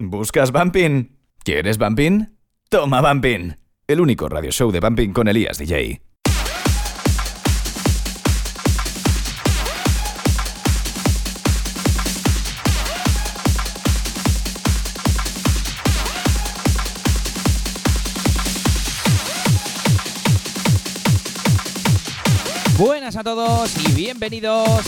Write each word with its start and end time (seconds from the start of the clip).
¿Buscas 0.00 0.52
Bumping? 0.52 1.10
¿Quieres 1.42 1.76
Bumping? 1.76 2.28
Toma 2.68 3.00
Bumping, 3.00 3.56
el 3.88 4.00
único 4.00 4.28
radio 4.28 4.52
show 4.52 4.70
de 4.70 4.78
Bumping 4.78 5.12
con 5.12 5.26
Elías 5.26 5.58
DJ. 5.58 6.00
Buenas 22.78 23.16
a 23.16 23.24
todos 23.24 23.74
y 23.84 23.92
bienvenidos 23.94 24.80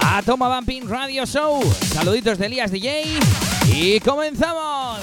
a 0.00 0.22
Toma 0.22 0.54
Bumping 0.54 0.88
Radio 0.88 1.26
Show. 1.26 1.60
Saluditos 1.92 2.38
de 2.38 2.46
Elías 2.46 2.70
DJ 2.70 3.18
y 3.66 4.00
comenzamos. 4.00 5.00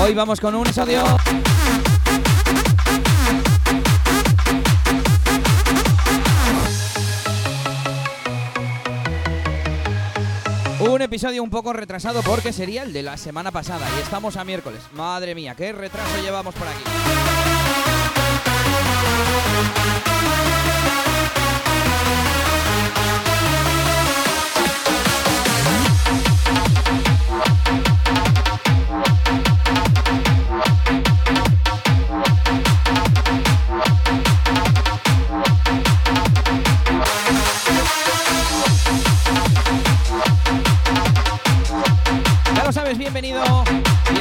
Hoy 0.00 0.14
vamos 0.14 0.40
con 0.40 0.54
un 0.54 0.66
episodio 0.66 1.02
un 11.18 11.50
poco 11.50 11.72
retrasado 11.72 12.22
porque 12.22 12.52
sería 12.52 12.84
el 12.84 12.92
de 12.92 13.02
la 13.02 13.16
semana 13.16 13.50
pasada 13.50 13.88
y 13.98 14.02
estamos 14.02 14.36
a 14.36 14.44
miércoles. 14.44 14.80
Madre 14.92 15.34
mía, 15.34 15.54
qué 15.56 15.72
retraso 15.72 16.22
llevamos 16.22 16.54
por 16.54 16.68
aquí. 16.68 16.84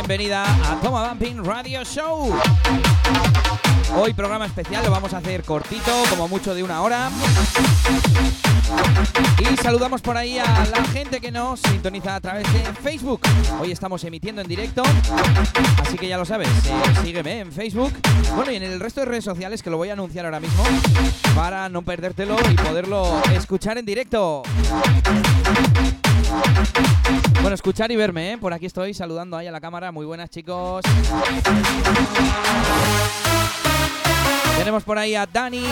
Bienvenida 0.08 0.45
a 0.72 0.80
Toma 0.80 1.09
Bumping 1.09 1.44
Radio 1.44 1.83
Show. 1.83 2.33
Hoy 3.97 4.13
programa 4.13 4.45
especial, 4.45 4.86
lo 4.86 4.89
vamos 4.89 5.13
a 5.13 5.17
hacer 5.17 5.44
cortito, 5.44 5.91
como 6.09 6.30
mucho 6.30 6.55
de 6.55 6.63
una 6.63 6.81
hora. 6.81 7.11
Y 9.38 9.58
saludamos 9.58 10.02
por 10.02 10.16
ahí 10.16 10.39
a 10.39 10.66
la 10.72 10.81
gente 10.94 11.19
que 11.19 11.30
nos 11.30 11.59
sintoniza 11.59 12.16
a 12.16 12.22
través 12.22 12.45
de 12.53 12.59
Facebook. 12.81 13.19
Hoy 13.59 13.73
estamos 13.73 14.02
emitiendo 14.05 14.41
en 14.41 14.47
directo, 14.47 14.81
así 15.81 15.97
que 15.97 16.08
ya 16.08 16.17
lo 16.17 16.23
sabes, 16.23 16.47
eh, 16.47 16.72
sígueme 17.03 17.41
en 17.41 17.52
Facebook. 17.52 17.91
Bueno, 18.33 18.53
y 18.53 18.55
en 18.55 18.63
el 18.63 18.80
resto 18.80 19.02
de 19.02 19.08
redes 19.08 19.25
sociales 19.25 19.61
que 19.61 19.69
lo 19.69 19.75
voy 19.75 19.89
a 19.89 19.94
anunciar 19.94 20.23
ahora 20.23 20.39
mismo 20.39 20.63
para 21.35 21.67
no 21.67 21.81
perdértelo 21.81 22.38
y 22.50 22.53
poderlo 22.53 23.22
escuchar 23.33 23.78
en 23.78 23.85
directo. 23.85 24.44
Bueno, 27.48 27.56
escuchar 27.56 27.90
y 27.94 27.95
verme, 27.95 28.34
¿eh? 28.34 28.38
Por 28.38 28.53
aquí 28.53 28.66
estoy 28.66 28.94
saludando 28.94 29.38
ahí 29.38 29.48
a 29.48 29.53
la 29.53 29.62
cámara. 29.62 29.94
Muy 29.94 30.06
buenas, 30.06 30.30
chicos. 30.30 30.84
Tenemos 34.58 34.84
por 34.84 34.97
ahí 34.97 35.16
a 35.16 35.25
Dani, 35.25 35.63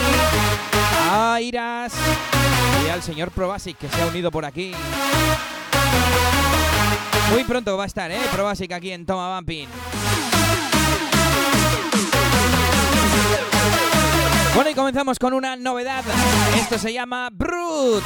a 1.12 1.38
Iras 1.42 1.92
y 2.86 2.90
al 2.90 3.04
señor 3.04 3.30
Probasic 3.32 3.78
que 3.78 3.90
se 3.90 4.02
ha 4.02 4.06
unido 4.06 4.32
por 4.32 4.46
aquí. 4.46 4.72
Muy 7.34 7.44
pronto 7.44 7.76
va 7.76 7.84
a 7.84 7.88
estar, 7.88 8.10
¿eh? 8.10 8.22
Probasic 8.32 8.72
aquí 8.72 8.94
en 8.94 9.06
Toma 9.06 9.36
Bumping. 9.36 9.68
Bueno, 14.56 14.70
y 14.70 14.74
comenzamos 14.74 15.20
con 15.20 15.34
una 15.34 15.58
novedad. 15.58 16.06
Esto 16.56 16.80
se 16.80 16.94
llama 16.94 17.28
Brut. 17.34 18.06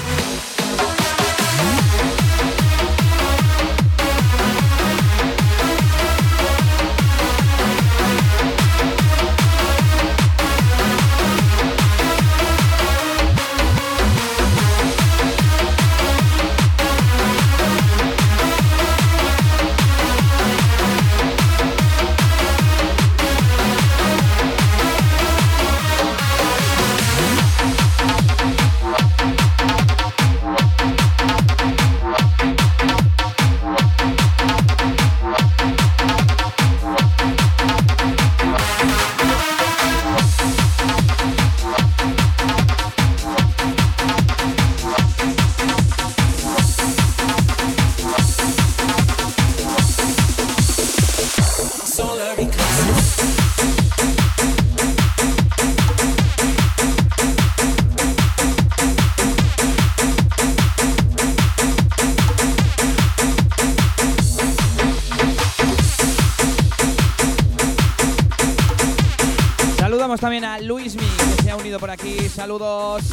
También 70.19 70.43
a 70.43 70.59
Luismi, 70.59 71.07
que 71.35 71.43
se 71.43 71.51
ha 71.51 71.55
unido 71.55 71.79
por 71.79 71.89
aquí. 71.89 72.27
Saludos. 72.27 73.03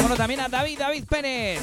Bueno, 0.00 0.16
también 0.16 0.40
a 0.40 0.48
David, 0.48 0.78
David 0.78 1.04
Pérez. 1.04 1.60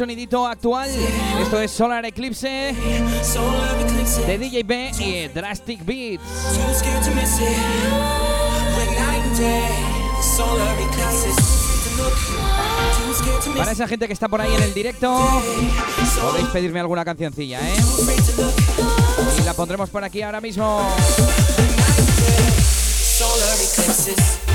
Sonidito 0.00 0.46
actual. 0.46 0.88
Esto 1.42 1.60
es 1.60 1.70
Solar 1.70 2.06
Eclipse 2.06 2.74
de 4.26 4.38
DJ 4.38 4.62
B 4.62 4.90
y 4.98 5.28
Drastic 5.28 5.84
Beats. 5.84 6.22
Para 13.58 13.72
esa 13.72 13.86
gente 13.86 14.06
que 14.06 14.14
está 14.14 14.26
por 14.26 14.40
ahí 14.40 14.54
en 14.54 14.62
el 14.62 14.72
directo, 14.72 15.14
podéis 16.22 16.48
pedirme 16.48 16.80
alguna 16.80 17.04
cancioncilla, 17.04 17.60
¿eh? 17.60 17.76
Y 19.38 19.44
la 19.44 19.52
pondremos 19.52 19.90
por 19.90 20.02
aquí 20.02 20.22
ahora 20.22 20.40
mismo. 20.40 20.80
Solar 23.18 23.54
eclipses. 23.54 24.49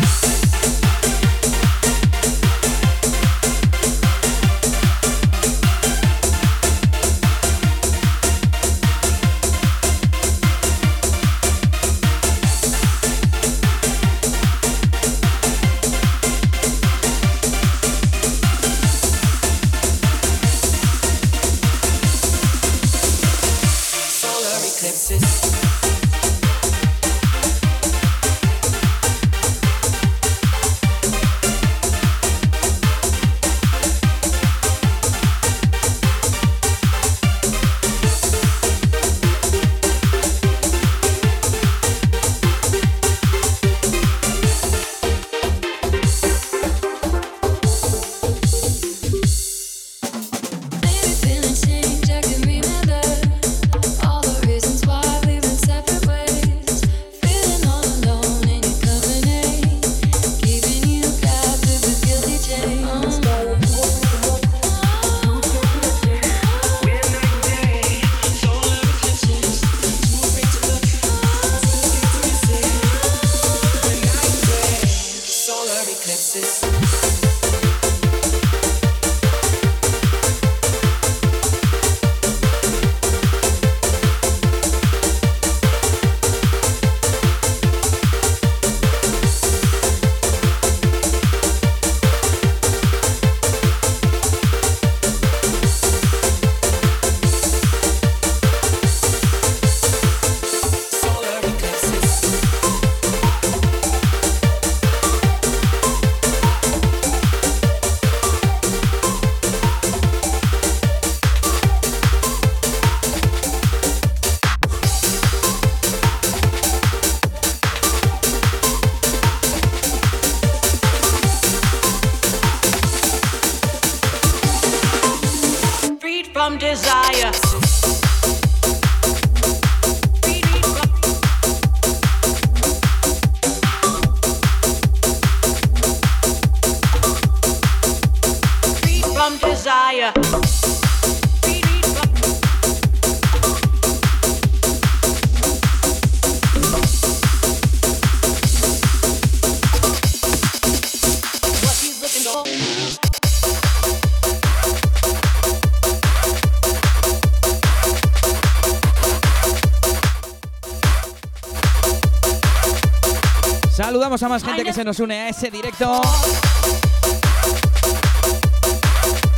A 164.22 164.30
más 164.30 164.46
gente 164.46 164.64
que 164.64 164.72
se 164.72 164.86
nos 164.86 164.98
une 165.02 165.14
a 165.14 165.30
ese 165.30 165.52
directo. 165.52 166.02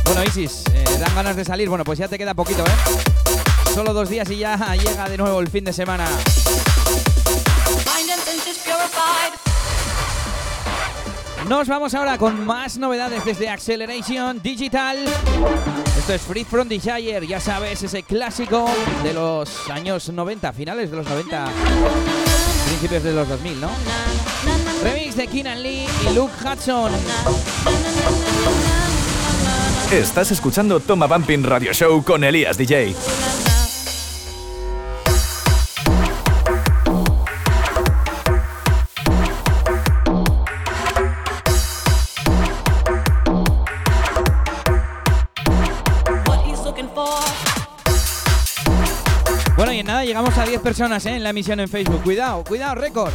Bueno, 0.04 0.22
Isis, 0.22 0.62
eh, 0.72 0.84
dan 1.00 1.12
ganas 1.16 1.34
de 1.34 1.44
salir. 1.44 1.68
Bueno, 1.68 1.82
pues 1.82 1.98
ya 1.98 2.06
te 2.06 2.16
queda 2.16 2.32
poquito, 2.32 2.64
¿eh? 2.64 3.74
Solo 3.74 3.92
dos 3.92 4.08
días 4.08 4.30
y 4.30 4.36
ya 4.36 4.56
llega 4.76 5.08
de 5.08 5.18
nuevo 5.18 5.40
el 5.40 5.48
fin 5.48 5.64
de 5.64 5.72
semana. 5.72 6.06
Nos 11.48 11.66
vamos 11.66 11.94
ahora 11.94 12.16
con 12.16 12.46
más 12.46 12.78
novedades 12.78 13.24
desde 13.24 13.48
Acceleration 13.48 14.40
Digital. 14.40 14.98
Esto 15.98 16.14
es 16.14 16.22
Free 16.22 16.44
From 16.44 16.68
Desire, 16.68 17.26
ya 17.26 17.40
sabes, 17.40 17.82
ese 17.82 18.04
clásico 18.04 18.70
de 19.02 19.12
los 19.12 19.68
años 19.70 20.08
90, 20.08 20.52
finales 20.52 20.88
de 20.92 20.98
los 20.98 21.08
90, 21.08 21.48
principios 22.68 23.02
de 23.02 23.12
los 23.12 23.28
2000, 23.28 23.60
¿no? 23.60 23.70
De 25.18 25.26
Keenan 25.26 25.60
Lee 25.64 25.84
y 26.08 26.14
Luke 26.14 26.32
Hudson. 26.44 26.92
Estás 29.90 30.30
escuchando 30.30 30.78
Toma 30.78 31.08
Bumping 31.08 31.42
Radio 31.42 31.72
Show 31.72 32.04
con 32.04 32.22
Elías 32.22 32.56
DJ. 32.56 32.94
Bueno, 49.56 49.72
y 49.72 49.80
en 49.80 49.86
nada, 49.86 50.04
llegamos 50.04 50.38
a 50.38 50.44
10 50.44 50.60
personas 50.60 51.04
¿eh? 51.06 51.16
en 51.16 51.24
la 51.24 51.30
emisión 51.30 51.58
en 51.58 51.68
Facebook. 51.68 52.04
Cuidado, 52.04 52.44
cuidado, 52.44 52.76
récord. 52.76 53.12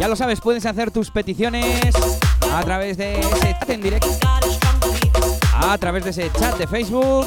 Ya 0.00 0.08
lo 0.08 0.16
sabes, 0.16 0.40
puedes 0.40 0.66
hacer 0.66 0.90
tus 0.90 1.10
peticiones 1.10 1.94
a 2.52 2.62
través 2.62 2.96
de 2.96 3.20
ese 3.20 3.56
chat 3.58 3.70
en 3.70 3.82
directo, 3.82 4.08
a 5.54 5.78
través 5.78 6.04
de 6.04 6.10
ese 6.10 6.30
chat 6.32 6.56
de 6.58 6.66
Facebook. 6.66 7.26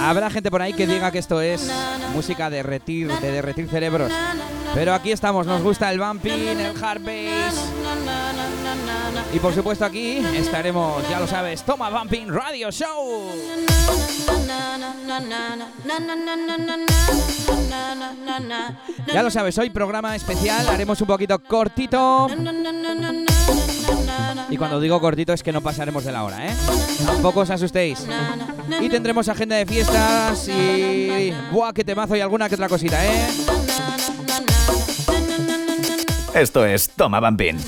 Habrá 0.00 0.30
gente 0.30 0.50
por 0.50 0.62
ahí 0.62 0.72
que 0.72 0.86
diga 0.86 1.10
que 1.10 1.18
esto 1.18 1.40
es 1.40 1.70
música 2.14 2.50
de 2.50 2.58
derretir, 2.58 3.08
de 3.08 3.32
derretir 3.32 3.68
cerebros. 3.68 4.12
Pero 4.74 4.94
aquí 4.94 5.10
estamos, 5.12 5.46
nos 5.46 5.62
gusta 5.62 5.90
el 5.90 5.98
bumping, 5.98 6.30
el 6.30 6.82
hard 6.82 7.02
bass. 7.02 7.54
Y 9.32 9.38
por 9.38 9.54
supuesto 9.54 9.84
aquí 9.84 10.18
estaremos, 10.34 11.08
ya 11.08 11.20
lo 11.20 11.26
sabes, 11.26 11.62
Toma 11.62 11.90
Bumping 11.90 12.28
Radio 12.28 12.70
Show. 12.70 13.30
Ya 19.12 19.22
lo 19.22 19.30
sabes, 19.30 19.58
hoy 19.58 19.70
programa 19.70 20.14
especial, 20.16 20.68
haremos 20.68 21.00
un 21.00 21.06
poquito 21.06 21.38
cortito. 21.42 22.28
Y 24.50 24.56
cuando 24.56 24.80
digo 24.80 25.00
cortito 25.00 25.32
es 25.32 25.42
que 25.42 25.52
no 25.52 25.60
pasaremos 25.60 26.04
de 26.04 26.12
la 26.12 26.24
hora, 26.24 26.46
¿eh? 26.48 26.54
Tampoco 27.06 27.40
os 27.40 27.50
asustéis. 27.50 28.04
Y 28.80 28.88
tendremos 28.88 29.28
agenda 29.28 29.56
de 29.56 29.64
fiestas 29.64 30.48
y... 30.48 31.32
¡Buah, 31.52 31.72
qué 31.72 31.84
temazo 31.84 32.16
y 32.16 32.20
alguna 32.20 32.48
que 32.48 32.56
otra 32.56 32.68
cosita, 32.68 33.04
eh! 33.06 33.28
Esto 36.34 36.64
es 36.64 36.90
Toma 36.90 37.20
Bambín. 37.20 37.58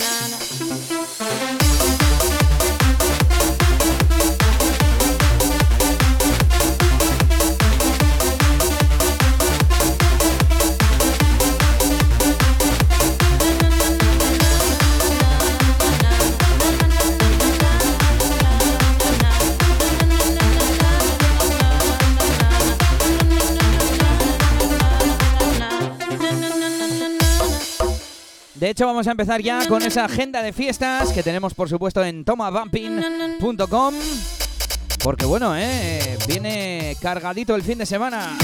De 28.62 28.70
hecho, 28.70 28.86
vamos 28.86 29.08
a 29.08 29.10
empezar 29.10 29.42
ya 29.42 29.66
con 29.66 29.82
esa 29.82 30.04
agenda 30.04 30.40
de 30.40 30.52
fiestas 30.52 31.12
que 31.12 31.24
tenemos, 31.24 31.52
por 31.52 31.68
supuesto, 31.68 32.04
en 32.04 32.24
tomabumping.com. 32.24 33.94
Porque 35.02 35.24
bueno, 35.24 35.56
eh, 35.56 36.16
viene 36.28 36.96
cargadito 37.00 37.56
el 37.56 37.64
fin 37.64 37.78
de 37.78 37.86
semana. 37.86 38.38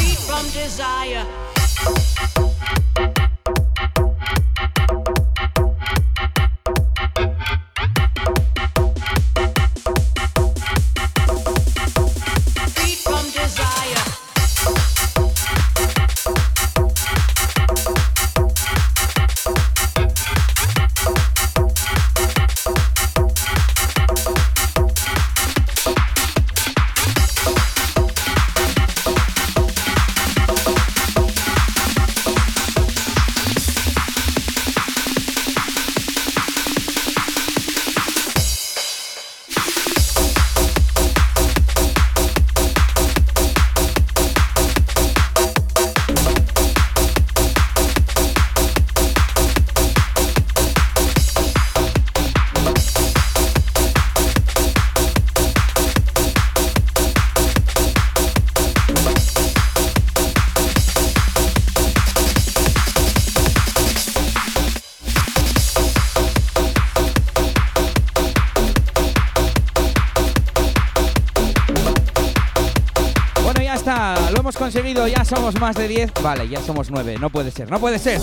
Más 75.56 75.76
de 75.76 75.88
10. 75.88 76.12
Vale, 76.22 76.48
ya 76.48 76.60
somos 76.60 76.90
9, 76.90 77.16
no 77.20 77.30
puede 77.30 77.50
ser, 77.50 77.70
no 77.70 77.78
puede 77.80 77.98
ser. 77.98 78.20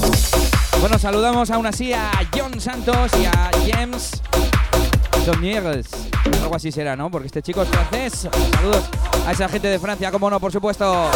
Bueno, 0.79 0.99
saludamos 0.99 1.49
aún 1.49 1.65
así 1.65 1.93
a 1.93 2.11
John 2.35 2.59
Santos 2.59 3.11
y 3.19 3.25
a 3.25 3.51
James 3.67 4.21
Somnieres. 5.25 5.87
Algo 6.41 6.55
así 6.55 6.71
será, 6.71 6.95
¿no? 6.95 7.09
Porque 7.09 7.27
este 7.27 7.41
chico 7.41 7.63
es 7.63 7.69
francés. 7.69 8.27
Saludos 8.53 8.83
a 9.25 9.31
esa 9.31 9.49
gente 9.49 9.67
de 9.67 9.79
Francia, 9.79 10.11
como 10.11 10.29
no, 10.29 10.39
por 10.39 10.51
supuesto. 10.51 11.09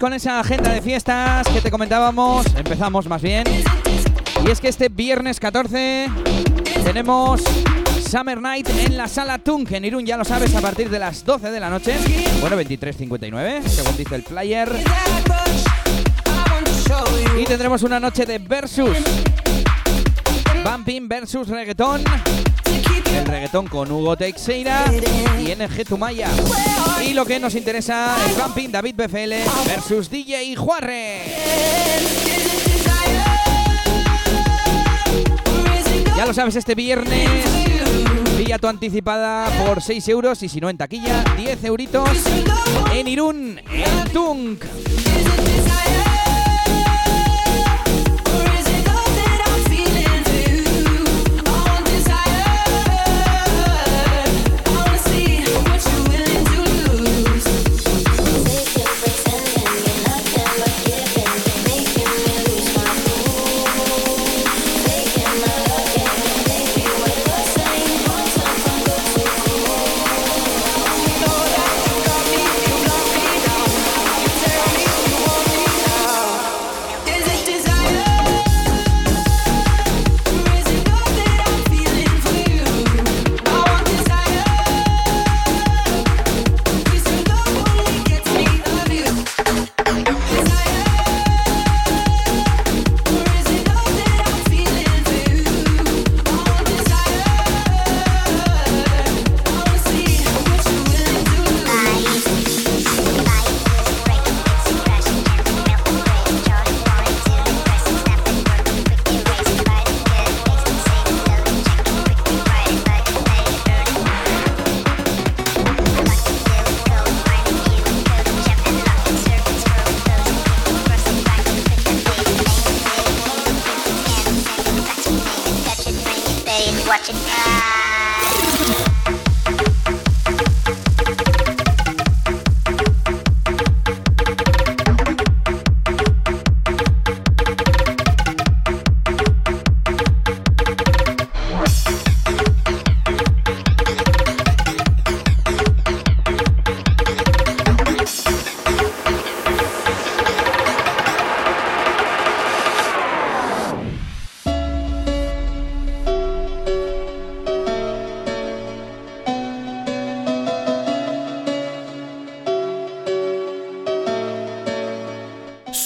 Con 0.00 0.12
esa 0.12 0.38
agenda 0.38 0.72
de 0.72 0.80
fiestas 0.80 1.48
que 1.48 1.60
te 1.60 1.70
comentábamos. 1.72 2.46
Empezamos 2.56 3.08
más 3.08 3.20
bien. 3.20 3.44
Y 4.44 4.50
es 4.50 4.60
que 4.60 4.68
este 4.68 4.88
viernes 4.88 5.40
14 5.40 6.08
tenemos 6.84 7.42
Summer 8.08 8.40
Night 8.40 8.68
en 8.70 8.96
la 8.96 9.08
sala 9.08 9.38
Tunk 9.38 9.72
en 9.72 9.84
Irún, 9.84 10.06
ya 10.06 10.16
lo 10.16 10.24
sabes, 10.24 10.54
a 10.54 10.60
partir 10.60 10.88
de 10.88 11.00
las 11.00 11.24
12 11.24 11.50
de 11.50 11.58
la 11.58 11.68
noche. 11.68 11.96
Bueno, 12.40 12.56
23.59, 12.56 13.62
según 13.64 13.96
dice 13.96 14.14
el 14.14 14.24
you. 14.24 14.66
Y 17.40 17.44
tendremos 17.44 17.82
una 17.82 17.98
noche 17.98 18.24
de 18.24 18.38
versus. 18.38 18.96
Bumping 20.64 21.08
versus 21.08 21.48
reggaetón. 21.48 22.04
El 23.14 23.26
reggaetón 23.26 23.66
con 23.66 23.90
Hugo 23.90 24.16
Teixeira 24.16 24.84
y 25.40 25.54
NG 25.54 25.84
Tumaya. 25.84 26.28
Y 27.06 27.14
lo 27.14 27.24
que 27.24 27.38
nos 27.38 27.54
interesa 27.54 28.16
es 28.26 28.36
Bumping 28.36 28.72
David 28.72 28.94
BFL 28.96 29.32
versus 29.66 30.10
DJ 30.10 30.56
Juarre. 30.56 31.22
Ya 36.16 36.26
lo 36.26 36.34
sabes, 36.34 36.56
este 36.56 36.74
viernes 36.74 37.28
pilla 38.36 38.58
tu 38.58 38.68
anticipada 38.68 39.46
por 39.64 39.82
6 39.82 40.08
euros 40.08 40.42
y 40.42 40.48
si 40.48 40.60
no 40.60 40.70
en 40.70 40.78
taquilla, 40.78 41.24
10 41.36 41.64
euritos 41.64 42.08
en 42.92 43.08
Irún, 43.08 43.60
en 43.72 44.12
Tunk. 44.12 44.64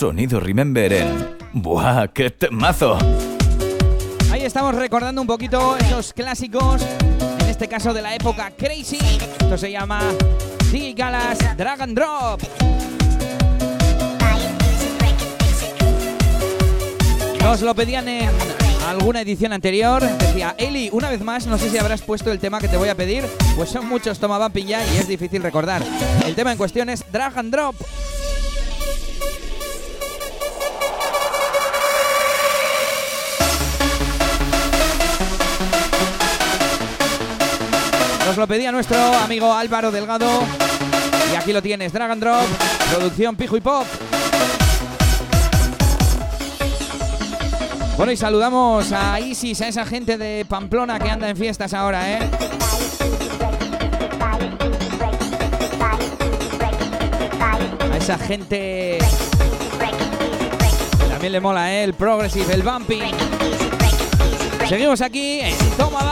Sonido 0.02 0.40
Remember 0.40 0.92
en... 0.92 1.36
¡Buah, 1.52 2.08
qué 2.08 2.28
temazo! 2.30 2.98
Ahí 4.32 4.42
estamos 4.42 4.74
recordando 4.74 5.20
un 5.20 5.28
poquito 5.28 5.76
esos 5.76 6.12
clásicos, 6.12 6.82
en 7.38 7.48
este 7.48 7.68
caso 7.68 7.94
de 7.94 8.02
la 8.02 8.12
época 8.12 8.50
Crazy. 8.50 8.98
Esto 8.98 9.56
se 9.56 9.70
llama 9.70 10.02
DJ 10.72 10.94
Galas 10.94 11.38
Drag 11.56 11.82
and 11.82 11.96
Drop. 11.96 12.42
Nos 17.40 17.60
lo 17.60 17.72
pedían 17.72 18.08
en 18.08 18.28
alguna 18.88 19.20
edición 19.20 19.52
anterior. 19.52 20.02
Decía, 20.02 20.56
Eli, 20.58 20.88
una 20.90 21.10
vez 21.10 21.20
más, 21.20 21.46
no 21.46 21.58
sé 21.58 21.70
si 21.70 21.78
habrás 21.78 22.02
puesto 22.02 22.32
el 22.32 22.40
tema 22.40 22.58
que 22.58 22.66
te 22.66 22.76
voy 22.76 22.88
a 22.88 22.96
pedir, 22.96 23.24
pues 23.54 23.70
son 23.70 23.88
muchos 23.88 24.18
tomaban 24.18 24.50
pilla 24.50 24.80
y 24.84 24.96
es 24.96 25.06
difícil 25.06 25.44
recordar. 25.44 25.80
El 26.26 26.34
tema 26.34 26.50
en 26.50 26.58
cuestión 26.58 26.88
es 26.88 27.04
Drag 27.12 27.38
and 27.38 27.52
Drop. 27.52 27.76
Nos 38.32 38.38
lo 38.38 38.46
pedía 38.46 38.72
nuestro 38.72 38.96
amigo 39.18 39.52
Álvaro 39.52 39.90
Delgado. 39.90 40.26
Y 41.30 41.36
aquí 41.36 41.52
lo 41.52 41.60
tienes, 41.60 41.92
Drag 41.92 42.12
and 42.12 42.22
Drop, 42.22 42.46
producción 42.90 43.36
Pijo 43.36 43.58
y 43.58 43.60
Pop. 43.60 43.86
Bueno, 47.98 48.10
y 48.10 48.16
saludamos 48.16 48.90
a 48.90 49.20
Isis, 49.20 49.60
a 49.60 49.68
esa 49.68 49.84
gente 49.84 50.16
de 50.16 50.46
Pamplona 50.46 50.98
que 50.98 51.10
anda 51.10 51.28
en 51.28 51.36
fiestas 51.36 51.74
ahora, 51.74 52.10
¿eh? 52.10 52.30
A 57.92 57.96
esa 57.98 58.16
gente... 58.16 58.96
También 61.10 61.32
le 61.32 61.40
mola, 61.40 61.70
¿eh? 61.70 61.84
El 61.84 61.92
progressive, 61.92 62.54
el 62.54 62.62
bumping. 62.62 63.12
Seguimos 64.66 65.02
aquí 65.02 65.40
en 65.40 65.54
Toma 65.76 66.11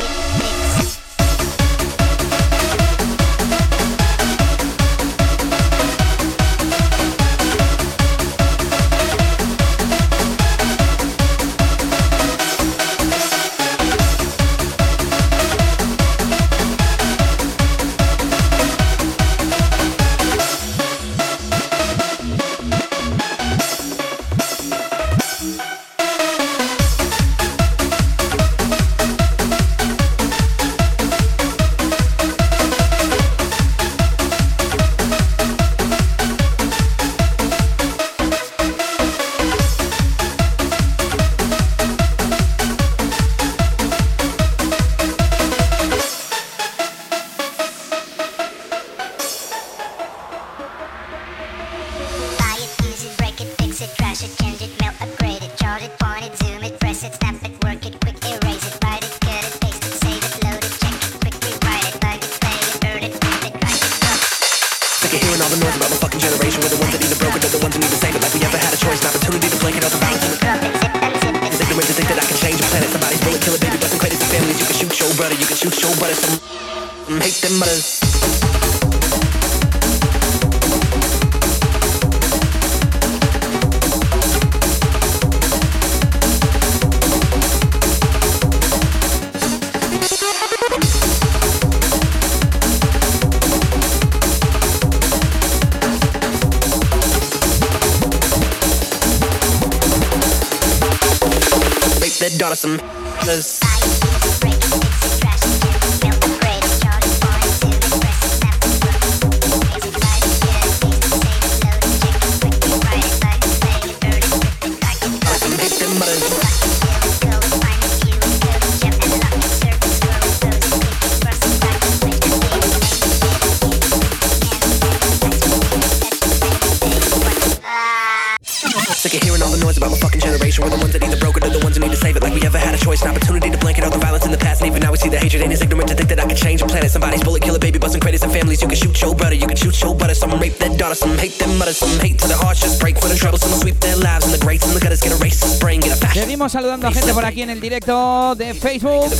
Facebook. 148.53 149.11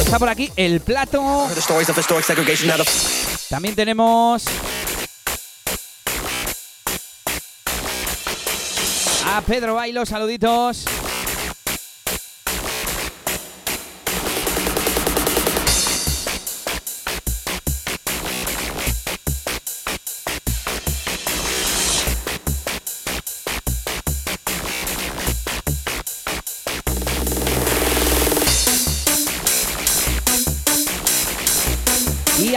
Está 0.00 0.18
por 0.18 0.28
aquí 0.28 0.50
el 0.56 0.80
plato. 0.80 1.48
También 3.48 3.74
tenemos 3.74 4.44
a 9.26 9.40
Pedro 9.42 9.74
Bailo, 9.74 10.06
saluditos. 10.06 10.84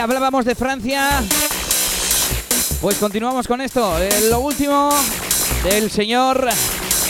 hablábamos 0.00 0.46
de 0.46 0.54
Francia, 0.54 1.22
pues 2.80 2.96
continuamos 2.96 3.46
con 3.46 3.60
esto, 3.60 3.98
eh, 3.98 4.28
lo 4.30 4.40
último 4.40 4.88
del 5.62 5.90
señor 5.90 6.48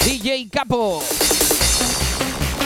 DJ 0.05 0.49
Capo. 0.51 1.03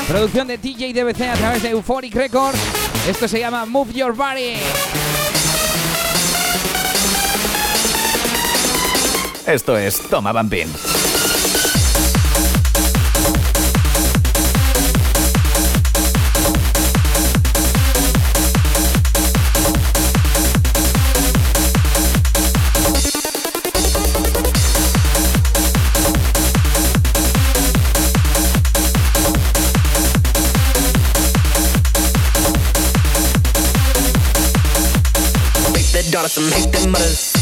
Producción 0.09 0.47
de 0.47 0.57
DJ 0.57 0.95
DBC 0.95 1.29
a 1.29 1.35
través 1.35 1.63
de 1.63 1.71
Euphoric 1.71 2.15
Records. 2.15 2.59
Esto 3.07 3.29
se 3.29 3.39
llama 3.39 3.67
Move 3.67 3.93
Your 3.93 4.15
Body. 4.15 4.55
Esto 9.47 9.77
es 9.77 10.01
Toma 10.09 10.33
Bambín. 10.33 10.69
products 36.25 36.39
and 36.39 36.51
make 36.51 36.73
them 36.73 36.91
mothers. 36.91 37.34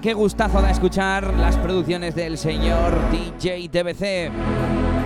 Qué 0.00 0.12
gustazo 0.12 0.62
da 0.62 0.70
escuchar 0.70 1.34
las 1.34 1.56
producciones 1.56 2.14
del 2.14 2.38
señor 2.38 3.10
DJ 3.10 3.68
DBC. 3.68 4.30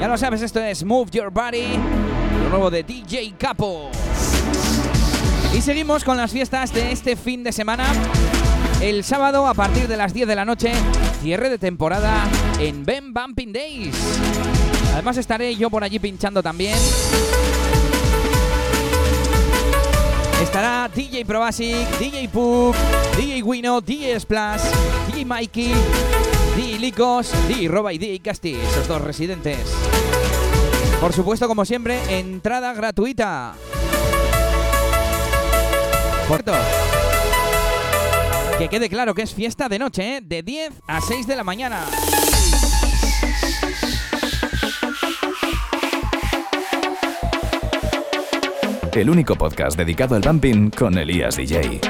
Ya 0.00 0.08
lo 0.08 0.18
sabes, 0.18 0.42
esto 0.42 0.60
es 0.60 0.84
Move 0.84 1.10
Your 1.12 1.30
Body, 1.30 1.78
lo 2.42 2.50
nuevo 2.50 2.70
de 2.70 2.82
DJ 2.82 3.34
Capo. 3.38 3.90
Y 5.54 5.60
seguimos 5.60 6.04
con 6.04 6.16
las 6.16 6.32
fiestas 6.32 6.74
de 6.74 6.92
este 6.92 7.16
fin 7.16 7.42
de 7.42 7.52
semana. 7.52 7.84
El 8.80 9.04
sábado, 9.04 9.46
a 9.46 9.54
partir 9.54 9.88
de 9.88 9.96
las 9.96 10.12
10 10.12 10.28
de 10.28 10.34
la 10.34 10.44
noche, 10.44 10.72
cierre 11.22 11.48
de 11.48 11.58
temporada 11.58 12.24
en 12.58 12.84
Ben 12.84 13.14
Bumping 13.14 13.52
Days. 13.52 13.94
Además 14.92 15.16
estaré 15.16 15.54
yo 15.56 15.70
por 15.70 15.84
allí 15.84 15.98
pinchando 15.98 16.42
también. 16.42 16.76
Estará 20.42 20.90
DJ 20.92 21.24
Probasic, 21.24 21.88
DJ 22.00 22.28
Pug, 22.28 22.74
DJ 23.16 23.44
Wino, 23.44 23.80
DJ 23.80 24.18
Splash, 24.18 24.62
DJ 25.06 25.24
Mikey, 25.24 25.72
DJ 26.56 26.80
Licos, 26.80 27.30
DJ 27.46 27.68
Roba 27.68 27.92
y 27.92 27.98
DJ 27.98 28.20
Casti, 28.20 28.54
esos 28.54 28.88
dos 28.88 29.00
residentes. 29.00 29.58
Por 31.00 31.12
supuesto, 31.12 31.46
como 31.46 31.64
siempre, 31.64 32.18
entrada 32.18 32.74
gratuita. 32.74 33.54
Por 36.26 36.42
cierto, 36.42 36.52
que 38.58 38.68
quede 38.68 38.88
claro 38.88 39.14
que 39.14 39.22
es 39.22 39.32
fiesta 39.32 39.68
de 39.68 39.78
noche, 39.78 40.16
¿eh? 40.16 40.20
de 40.22 40.42
10 40.42 40.72
a 40.88 41.00
6 41.00 41.28
de 41.28 41.36
la 41.36 41.44
mañana. 41.44 41.86
el 49.00 49.08
único 49.08 49.34
podcast 49.36 49.76
dedicado 49.76 50.14
al 50.16 50.22
bumping 50.22 50.70
con 50.70 50.96
Elías 50.98 51.36
DJ. 51.36 51.80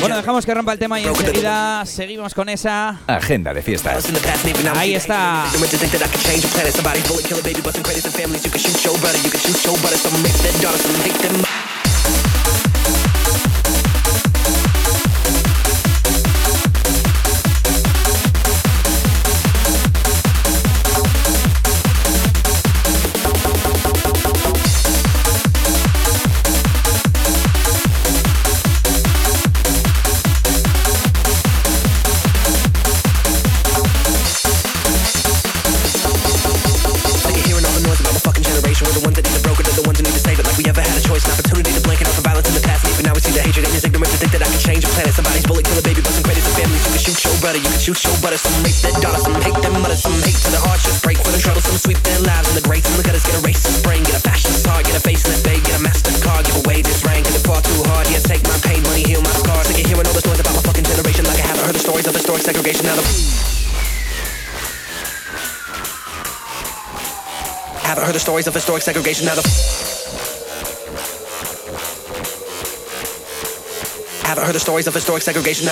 Bueno, 0.00 0.16
dejamos 0.16 0.44
que 0.44 0.52
rompa 0.52 0.72
el 0.74 0.78
tema 0.78 1.00
y 1.00 1.04
enseguida 1.04 1.86
seguimos 1.86 2.34
con 2.34 2.48
esa 2.50 3.00
agenda 3.06 3.54
de 3.54 3.62
fiestas. 3.62 4.04
Ahí 4.76 4.94
está. 4.94 5.46
Shoot 47.84 48.00
your 48.00 48.16
brother. 48.24 48.40
Some 48.40 48.56
make 48.64 48.80
that 48.80 48.96
dollar, 49.04 49.20
some 49.20 49.36
hate 49.44 49.60
them 49.60 49.76
mothers, 49.76 50.00
some 50.00 50.16
hate 50.24 50.40
to 50.40 50.48
the 50.48 50.56
heart, 50.56 50.80
just 50.80 51.04
break 51.04 51.20
for 51.20 51.28
the 51.28 51.36
trouble. 51.36 51.60
Some 51.60 51.76
sweep 51.76 52.00
their 52.00 52.16
lives 52.24 52.48
in 52.48 52.56
the 52.56 52.64
and 52.64 52.94
look 52.96 53.04
at 53.04 53.12
us 53.12 53.28
get 53.28 53.36
a 53.36 53.44
race 53.44 53.60
and 53.68 53.76
spring. 53.76 54.00
Get 54.08 54.16
a 54.16 54.24
fashion 54.24 54.56
star, 54.56 54.80
get 54.80 54.96
a 54.96 55.02
face 55.04 55.20
in 55.28 55.36
that 55.36 55.44
bay, 55.44 55.60
get 55.60 55.76
a 55.76 55.82
MasterCard, 55.84 56.48
give 56.48 56.64
away 56.64 56.80
this 56.80 57.04
ring. 57.04 57.20
Cause 57.20 57.36
it 57.36 57.44
far 57.44 57.60
too 57.60 57.84
hard, 57.92 58.08
yeah, 58.08 58.24
take 58.24 58.40
my 58.48 58.56
pain, 58.64 58.80
money, 58.88 59.04
heal 59.04 59.20
my 59.20 59.28
scars. 59.36 59.68
Sick 59.68 59.84
of 59.84 59.84
hearing 59.84 60.06
all 60.08 60.16
this 60.16 60.24
noise 60.24 60.40
about 60.40 60.56
my 60.56 60.64
fucking 60.64 60.88
generation. 60.88 61.28
Like 61.28 61.36
I 61.36 61.44
haven't 61.44 61.64
heard 61.68 61.76
the 61.76 61.84
stories 61.84 62.08
of 62.08 62.16
historic 62.16 62.40
segregation. 62.40 62.88
Now 62.88 62.96
the 62.96 63.04
Haven't 67.84 68.04
heard 68.08 68.16
the 68.16 68.24
stories 68.24 68.48
of 68.48 68.54
historic 68.56 68.80
segregation. 68.80 69.28
Now 69.28 69.36
the 69.36 69.44
Haven't 74.24 74.44
heard 74.48 74.56
the 74.56 74.64
stories 74.64 74.88
of 74.88 74.96
historic 74.96 75.20
segregation 75.20 75.68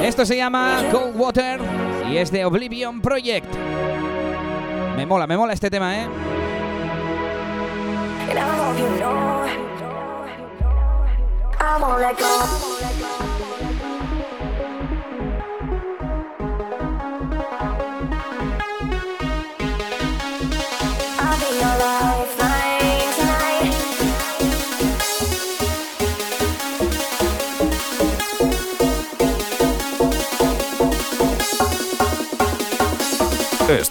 Esto 0.04 0.26
se 0.26 0.36
llama 0.36 0.84
Cold 0.92 1.16
Water 1.16 1.62
y 2.12 2.18
es 2.18 2.30
de 2.30 2.44
Oblivion 2.44 3.00
Project. 3.00 3.48
Me 4.98 5.06
mola, 5.06 5.28
me 5.28 5.38
mola 5.38 5.54
este 5.54 5.70
tema, 5.70 5.96
¿eh? 5.96 6.08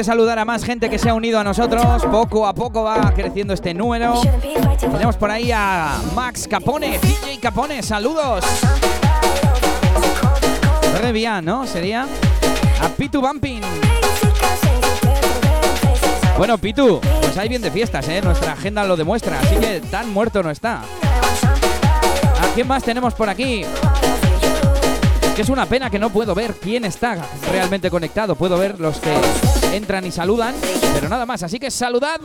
Que 0.00 0.04
saludar 0.04 0.38
a 0.38 0.46
más 0.46 0.64
gente 0.64 0.88
que 0.88 0.98
se 0.98 1.10
ha 1.10 1.14
unido 1.14 1.38
a 1.38 1.44
nosotros. 1.44 1.84
Poco 2.10 2.46
a 2.46 2.54
poco 2.54 2.84
va 2.84 3.12
creciendo 3.14 3.52
este 3.52 3.74
número. 3.74 4.22
Tenemos 4.80 5.14
por 5.18 5.30
ahí 5.30 5.52
a 5.52 6.00
Max 6.14 6.48
Capone, 6.48 6.98
DJ 6.98 7.38
Capone, 7.38 7.82
saludos. 7.82 8.42
Re 11.02 11.12
bien, 11.12 11.44
¿no? 11.44 11.66
Sería 11.66 12.06
a 12.82 12.88
Pitu 12.88 13.20
Bumping. 13.20 13.60
Bueno, 16.38 16.56
Pitu, 16.56 16.98
pues 17.20 17.36
hay 17.36 17.50
bien 17.50 17.60
de 17.60 17.70
fiestas, 17.70 18.08
¿eh? 18.08 18.22
Nuestra 18.22 18.52
agenda 18.52 18.84
lo 18.84 18.96
demuestra, 18.96 19.38
así 19.38 19.56
que 19.56 19.82
tan 19.90 20.10
muerto 20.14 20.42
no 20.42 20.50
está. 20.50 20.76
¿A 20.76 22.54
quién 22.54 22.66
más 22.66 22.82
tenemos 22.82 23.12
por 23.12 23.28
aquí? 23.28 23.66
Que 25.36 25.42
es 25.42 25.48
una 25.50 25.66
pena 25.66 25.90
que 25.90 25.98
no 25.98 26.08
puedo 26.08 26.34
ver 26.34 26.54
quién 26.54 26.86
está 26.86 27.18
realmente 27.52 27.90
conectado. 27.90 28.34
Puedo 28.34 28.56
ver 28.56 28.80
los 28.80 28.98
que 28.98 29.14
entran 29.72 30.06
y 30.06 30.10
saludan, 30.10 30.54
pero 30.94 31.08
nada 31.08 31.26
más. 31.26 31.42
Así 31.42 31.58
que 31.58 31.70
saludad. 31.70 32.20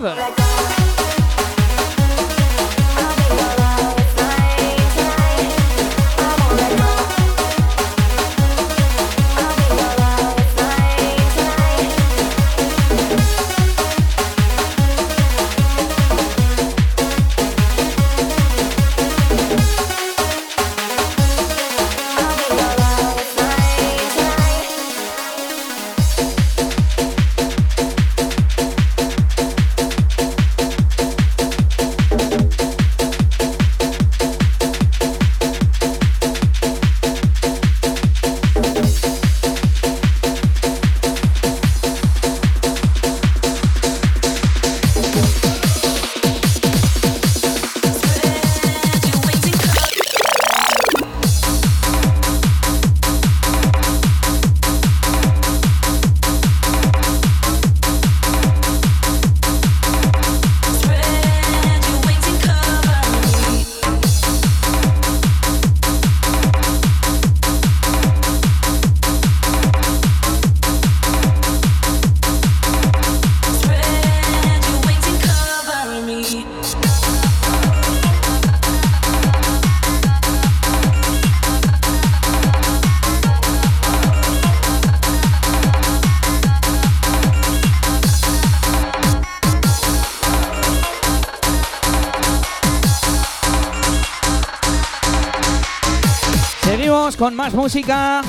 Más 97.45 97.53
música. 97.53 98.21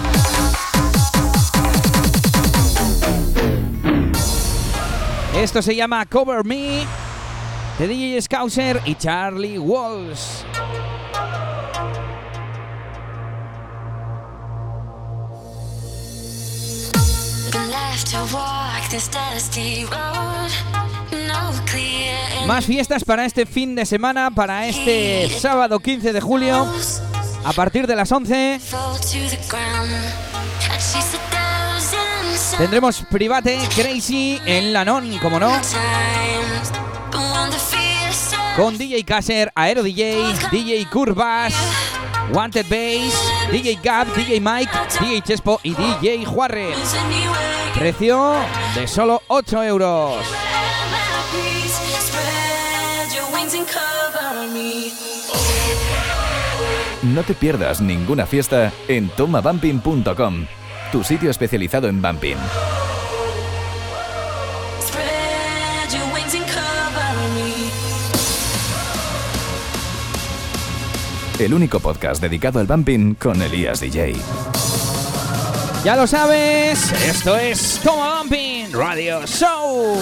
Esto 5.35 5.63
se 5.63 5.75
llama 5.75 6.05
Cover 6.05 6.45
Me 6.45 6.85
de 7.79 7.89
DJ 7.89 8.21
Scouser 8.21 8.83
y 8.85 8.95
Charlie 8.95 9.59
Walls. 9.59 10.45
Más 22.47 22.65
fiestas 22.67 23.05
para 23.05 23.25
este 23.25 23.47
fin 23.47 23.75
de 23.75 23.87
semana, 23.87 24.31
para 24.31 24.67
este 24.67 25.31
sábado 25.41 25.81
15 25.81 26.13
de 26.13 26.21
julio, 26.21 26.67
a 27.47 27.53
partir 27.53 27.87
de 27.87 27.95
las 27.95 28.11
11. 28.11 28.59
fall 28.59 28.99
to 28.99 29.19
the 29.31 29.39
ground. 29.49 29.93
And 30.69 30.81
she's 30.81 31.15
a 31.15 31.19
thousand 31.31 32.59
Tendremos 32.59 33.05
Private 33.09 33.59
Crazy 33.75 34.41
en 34.45 34.73
Lanón, 34.73 35.17
como 35.19 35.39
no, 35.39 35.53
con 38.57 38.77
DJ 38.77 39.05
Caser, 39.05 39.53
Aero 39.55 39.83
DJ, 39.83 40.35
DJ 40.51 40.87
Curvas, 40.91 41.55
Wanted 42.33 42.67
Bass, 42.69 43.15
DJ 43.53 43.79
Gab, 43.83 44.07
DJ 44.15 44.41
Mike, 44.41 44.73
DJ 45.01 45.23
Chespo 45.23 45.61
y 45.63 45.75
DJ 45.75 46.25
Juarre. 46.25 46.75
Precio 47.79 48.35
de 48.75 48.89
solo 48.89 49.23
8 49.29 49.63
euros. 49.65 50.25
No 57.03 57.23
te 57.23 57.35
pierdas 57.35 57.81
ninguna 57.81 58.27
fiesta 58.27 58.73
en 58.89 59.09
tomabumping.com, 59.11 60.47
tu 60.93 61.05
sitio 61.05 61.31
especializado 61.31 61.89
en 61.89 62.01
bumping. 62.01 62.37
El 71.39 71.53
único 71.53 71.81
podcast 71.81 72.23
dedicado 72.23 72.61
al 72.61 72.67
bumping 72.67 73.15
con 73.15 73.43
Elías 73.43 73.81
DJ. 73.81 74.15
Ya 75.85 75.95
lo 75.95 76.07
sabes, 76.07 76.93
esto 76.93 77.37
es 77.37 77.79
Toma 77.85 78.21
Bumping 78.21 78.73
Radio 78.73 79.25
Show. 79.27 79.99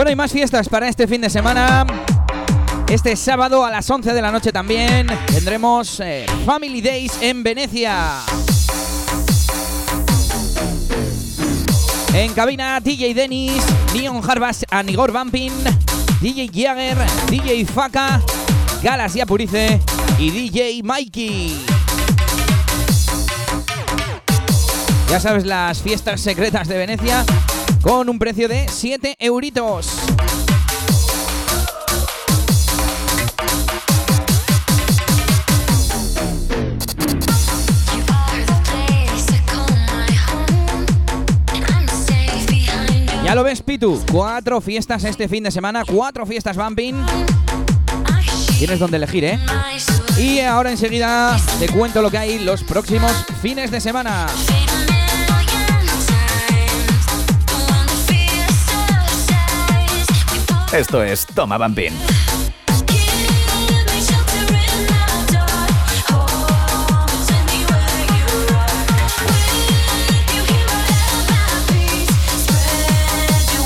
Bueno, 0.00 0.08
hay 0.08 0.16
más 0.16 0.32
fiestas 0.32 0.66
para 0.66 0.88
este 0.88 1.06
fin 1.06 1.20
de 1.20 1.28
semana. 1.28 1.86
Este 2.88 3.14
sábado 3.16 3.66
a 3.66 3.70
las 3.70 3.90
11 3.90 4.14
de 4.14 4.22
la 4.22 4.32
noche 4.32 4.50
también 4.50 5.08
tendremos 5.26 6.00
eh, 6.00 6.24
Family 6.46 6.80
Days 6.80 7.18
en 7.20 7.42
Venecia. 7.42 8.20
En 12.14 12.32
cabina 12.32 12.80
DJ 12.80 13.12
Dennis, 13.12 13.62
Neon 13.92 14.22
Harvest 14.26 14.62
and 14.70 14.88
Igor. 14.88 15.12
DJ 16.22 16.48
Jagger, 16.50 16.96
DJ 17.28 17.66
Faka, 17.66 18.22
Galas 18.82 19.14
y 19.16 19.20
Apurice 19.20 19.82
y 20.18 20.30
DJ 20.30 20.82
Mikey. 20.82 21.58
Ya 25.10 25.20
sabes, 25.20 25.44
las 25.44 25.82
fiestas 25.82 26.22
secretas 26.22 26.68
de 26.68 26.78
Venecia 26.78 27.22
con 27.82 28.08
un 28.08 28.18
precio 28.18 28.48
de 28.48 28.66
7 28.68 29.16
euritos. 29.18 29.88
Ya 43.24 43.34
lo 43.34 43.44
ves, 43.44 43.62
Pitu. 43.62 44.02
Cuatro 44.10 44.60
fiestas 44.60 45.04
este 45.04 45.28
fin 45.28 45.44
de 45.44 45.50
semana, 45.50 45.84
cuatro 45.84 46.26
fiestas 46.26 46.56
bumping. 46.56 46.96
Tienes 48.58 48.78
donde 48.78 48.96
elegir, 48.96 49.24
¿eh? 49.24 49.38
Y 50.18 50.40
ahora 50.40 50.70
enseguida 50.70 51.38
te 51.58 51.68
cuento 51.68 52.02
lo 52.02 52.10
que 52.10 52.18
hay 52.18 52.38
los 52.40 52.62
próximos 52.64 53.12
fines 53.40 53.70
de 53.70 53.80
semana. 53.80 54.26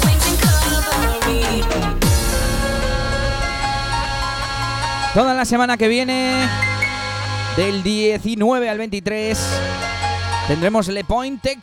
Wings 0.03 0.27
and 0.27 0.41
cover 0.41 1.19
me. 1.27 1.63
Toda 5.13 5.35
la 5.35 5.45
semana 5.45 5.77
que 5.77 5.89
viene, 5.89 6.49
del 7.59 7.83
19 7.83 8.71
al 8.71 8.79
23, 8.79 9.39
tendremos 10.49 10.89
Le 10.89 11.05
Point 11.05 11.43
Tech, 11.43 11.59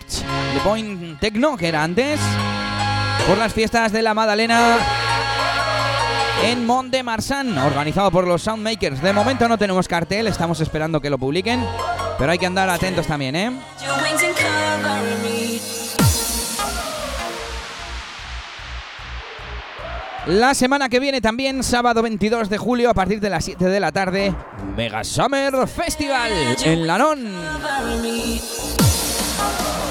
Le 0.53 0.59
Point 0.59 1.19
Techno, 1.19 1.57
que 1.57 1.67
era 1.67 1.83
antes, 1.83 2.19
por 3.27 3.39
las 3.39 3.51
fiestas 3.53 3.91
de 3.91 4.03
la 4.03 4.13
Madalena 4.13 5.00
en 6.43 6.65
Mont 6.65 6.91
de 6.91 7.03
Marsan, 7.03 7.57
organizado 7.57 8.11
por 8.11 8.27
los 8.27 8.41
Soundmakers. 8.41 9.01
De 9.01 9.13
momento 9.13 9.47
no 9.47 9.57
tenemos 9.57 9.87
cartel, 9.87 10.27
estamos 10.27 10.59
esperando 10.59 10.99
que 10.99 11.09
lo 11.09 11.17
publiquen, 11.17 11.63
pero 12.17 12.31
hay 12.31 12.39
que 12.39 12.45
andar 12.45 12.69
atentos 12.69 13.07
también, 13.07 13.35
¿eh? 13.35 13.51
La 20.27 20.53
semana 20.53 20.87
que 20.87 20.99
viene 20.99 21.19
también, 21.19 21.63
sábado 21.63 22.03
22 22.03 22.47
de 22.47 22.57
julio, 22.59 22.91
a 22.91 22.93
partir 22.93 23.19
de 23.19 23.29
las 23.29 23.43
7 23.43 23.65
de 23.65 23.79
la 23.79 23.91
tarde, 23.91 24.33
Mega 24.75 25.03
Summer 25.03 25.67
Festival 25.67 26.31
en 26.63 26.85
Lanón. 26.85 27.33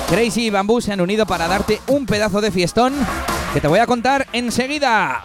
Crazy 0.09 0.47
y 0.47 0.51
Bamboo 0.51 0.81
se 0.81 0.93
han 0.93 1.01
unido 1.01 1.27
para 1.27 1.49
darte 1.49 1.81
un 1.89 2.07
pedazo 2.07 2.41
de 2.41 2.51
fiestón 2.53 2.95
que 3.53 3.61
te 3.61 3.69
voy 3.69 3.81
a 3.81 3.87
contar 3.87 4.29
enseguida. 4.33 5.25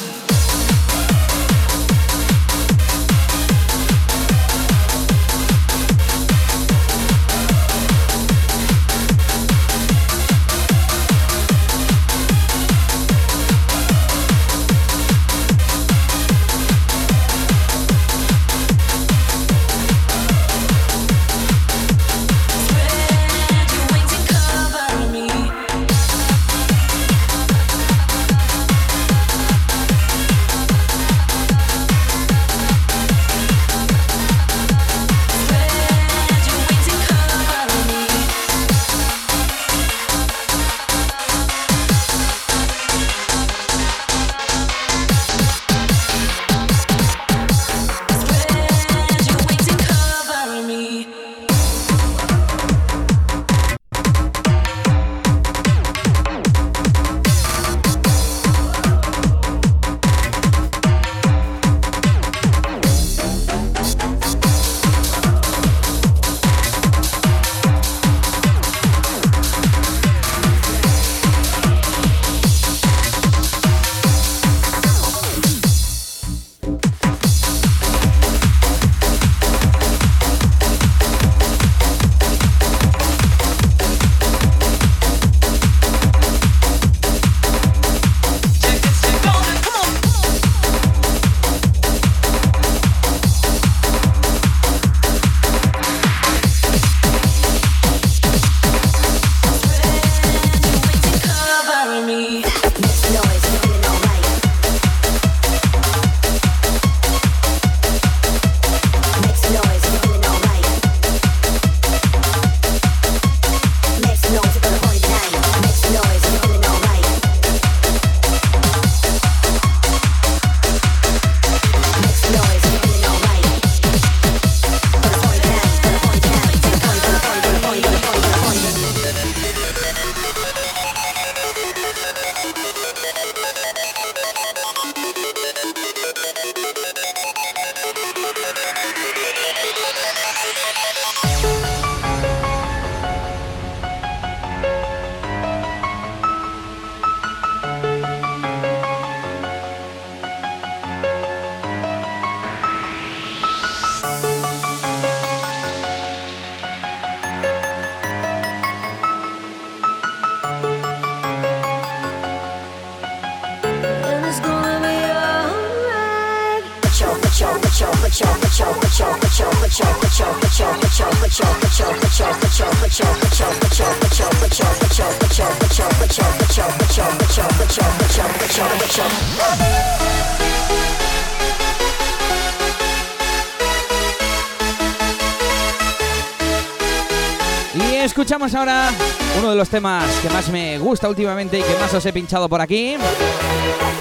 Ahora 188.53 188.91
uno 189.39 189.51
de 189.51 189.55
los 189.55 189.69
temas 189.69 190.03
que 190.21 190.29
más 190.29 190.49
me 190.49 190.77
gusta 190.77 191.07
últimamente 191.07 191.59
y 191.59 191.61
que 191.63 191.73
más 191.79 191.93
os 191.93 192.05
he 192.05 192.11
pinchado 192.11 192.49
por 192.49 192.59
aquí. 192.59 192.95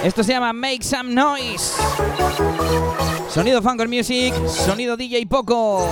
Esto 0.03 0.24
se 0.24 0.32
llama 0.32 0.53
Make 0.53 0.82
Some 0.82 1.14
Noise. 1.14 1.74
Sonido 3.28 3.62
Funker 3.62 3.88
Music, 3.88 4.34
sonido 4.48 4.96
DJ 4.96 5.26
Poco. 5.26 5.88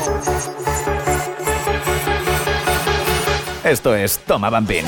Esto 3.63 3.95
es 3.95 4.19
Toma 4.19 4.51
Bambín. 4.51 4.85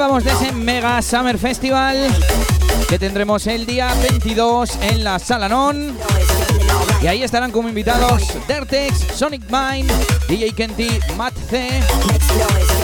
Hablábamos 0.00 0.24
de 0.24 0.30
ese 0.30 0.52
Mega 0.52 1.02
Summer 1.02 1.36
Festival 1.36 2.08
que 2.88 2.98
tendremos 2.98 3.46
el 3.46 3.66
día 3.66 3.92
22 4.00 4.78
en 4.80 5.04
la 5.04 5.18
Sala 5.18 5.46
Non. 5.46 5.94
Y 7.02 7.06
ahí 7.06 7.22
estarán 7.22 7.50
como 7.50 7.68
invitados 7.68 8.22
Dertex, 8.48 8.96
Sonic 9.14 9.42
Mind, 9.50 9.92
DJ 10.26 10.52
Kenty, 10.52 10.88
Matt 11.18 11.34
C, 11.50 11.68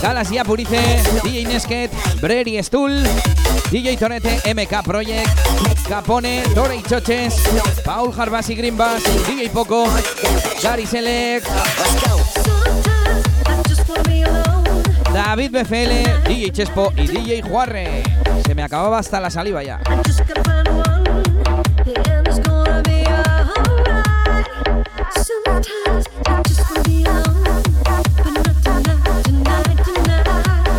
Galas 0.02 0.30
y 0.30 0.36
Apurice, 0.36 1.02
DJ 1.24 1.46
Nesket, 1.46 1.90
Breri 2.20 2.62
Stool, 2.62 3.02
DJ 3.70 3.96
Torete, 3.96 4.54
MK 4.54 4.84
Project, 4.84 5.88
Capone, 5.88 6.42
Tore 6.54 6.76
y 6.76 6.82
Choches, 6.82 7.34
Paul 7.82 8.12
Harbas 8.14 8.50
y 8.50 8.56
Greenbass, 8.56 9.02
DJ 9.26 9.48
Poco, 9.48 9.88
Gary 10.62 10.84
Select, 10.84 11.48
David 15.16 15.50
BFL, 15.50 16.28
DJ 16.28 16.52
Chespo 16.52 16.92
y 16.94 17.06
DJ 17.06 17.40
Juarre. 17.40 18.02
Se 18.46 18.54
me 18.54 18.62
acababa 18.62 18.98
hasta 18.98 19.18
la 19.18 19.30
saliva 19.30 19.62
ya. 19.62 19.80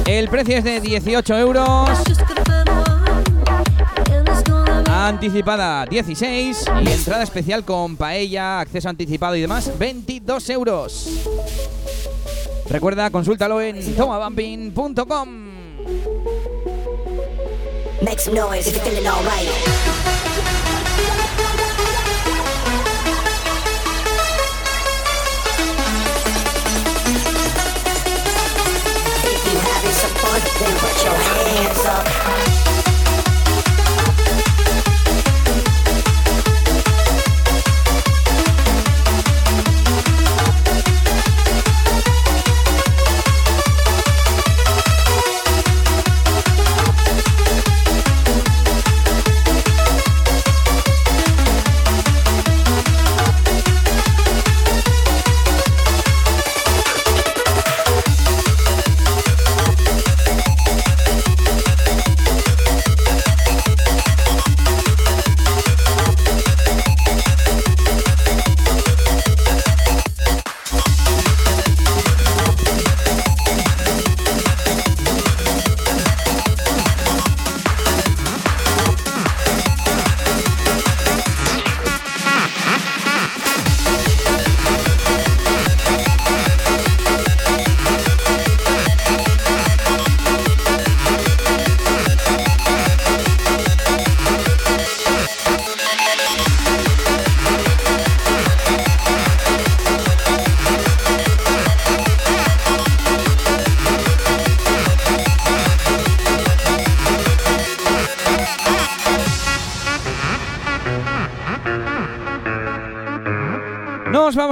El 0.05 0.29
precio 0.29 0.57
es 0.57 0.63
de 0.63 0.81
18 0.81 1.38
euros. 1.39 1.89
Anticipada 4.88 5.88
16 5.88 6.65
y 6.83 6.91
entrada 6.91 7.23
especial 7.23 7.65
con 7.65 7.97
paella, 7.97 8.59
acceso 8.59 8.88
anticipado 8.88 9.35
y 9.35 9.41
demás 9.41 9.71
22 9.79 10.49
euros. 10.51 11.27
Recuerda, 12.70 13.09
consúltalo 13.09 13.61
en 13.61 13.95
tomabumping.com. 13.95 15.47
Make 18.01 18.20
some 18.20 18.36
noise 18.36 18.68
if 18.68 18.76
you're 18.76 18.86
feeling 18.86 19.07
alright. 19.07 19.47
Then 30.59 30.76
put 30.80 31.03
your 31.03 31.26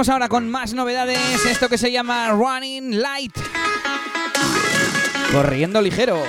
ahora 0.08 0.28
con 0.28 0.50
más 0.50 0.72
novedades. 0.74 1.44
Esto 1.46 1.68
que 1.68 1.78
se 1.78 1.90
llama 1.90 2.30
Running 2.30 3.00
Light. 3.00 3.36
Corriendo 5.32 5.80
ligero. 5.80 6.22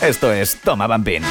Esto 0.00 0.32
es 0.32 0.56
Toma 0.56 0.86
Bambín. 0.86 1.22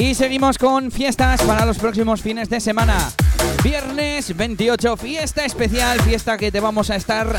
Y 0.00 0.14
seguimos 0.14 0.56
con 0.56 0.90
fiestas 0.90 1.42
para 1.42 1.66
los 1.66 1.76
próximos 1.76 2.22
fines 2.22 2.48
de 2.48 2.58
semana. 2.58 3.12
Viernes 3.62 4.34
28, 4.34 4.96
fiesta 4.96 5.44
especial, 5.44 6.00
fiesta 6.00 6.38
que 6.38 6.50
te 6.50 6.58
vamos 6.58 6.88
a 6.88 6.96
estar 6.96 7.36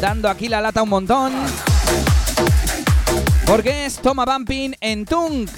dando 0.00 0.30
aquí 0.30 0.48
la 0.48 0.62
lata 0.62 0.82
un 0.82 0.88
montón. 0.88 1.34
Porque 3.44 3.84
es 3.84 3.98
Toma 3.98 4.24
Bumping 4.24 4.74
en 4.80 5.04
Tunk. 5.04 5.50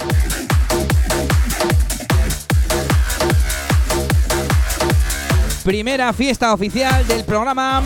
Primera 5.63 6.11
fiesta 6.11 6.53
oficial 6.53 7.07
del 7.07 7.23
programa 7.23 7.81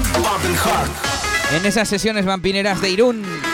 en 1.55 1.65
esas 1.67 1.87
sesiones 1.87 2.25
vampineras 2.25 2.81
de 2.81 2.89
Irún. 2.89 3.44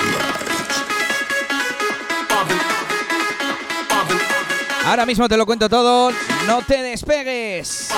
Ahora 4.86 5.06
mismo 5.06 5.30
te 5.30 5.38
lo 5.38 5.46
cuento 5.46 5.70
todo, 5.70 6.12
no 6.48 6.62
te 6.64 6.82
despegues. 6.82 7.90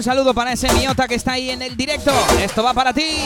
Un 0.00 0.04
saludo 0.04 0.32
para 0.32 0.54
ese 0.54 0.72
miota 0.72 1.06
que 1.06 1.14
está 1.14 1.32
ahí 1.32 1.50
en 1.50 1.60
el 1.60 1.76
directo. 1.76 2.10
Esto 2.40 2.62
va 2.62 2.72
para 2.72 2.94
ti. 2.94 3.18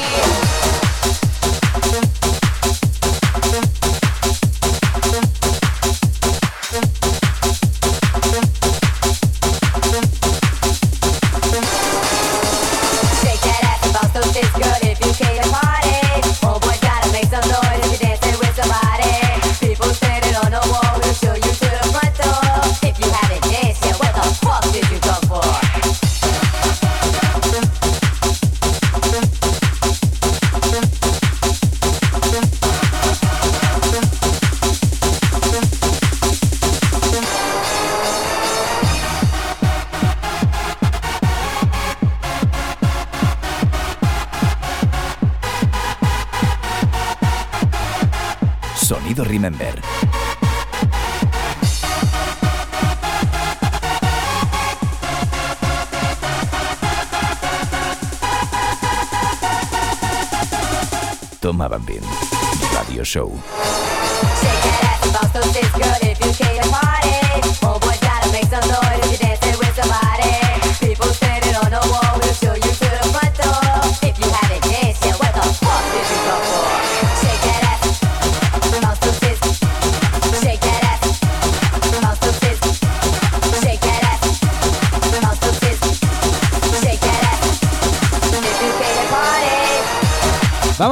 Remember. 49.45 49.75
Toma 61.43 61.69
Radio 62.73 63.05
Show. 63.05 63.39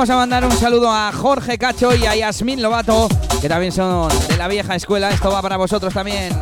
Vamos 0.02 0.14
a 0.16 0.16
mandar 0.16 0.44
un 0.44 0.50
saludo 0.50 0.90
a 0.90 1.12
Jorge 1.12 1.56
Cacho 1.56 1.94
y 1.94 2.06
a 2.06 2.16
Yasmín 2.16 2.60
Lobato, 2.60 3.06
que 3.40 3.48
también 3.48 3.70
son 3.70 4.08
de 4.26 4.36
la 4.36 4.48
vieja 4.48 4.74
escuela. 4.74 5.10
Esto 5.10 5.30
va 5.30 5.40
para 5.40 5.56
vosotros 5.56 5.94
también. 5.94 6.32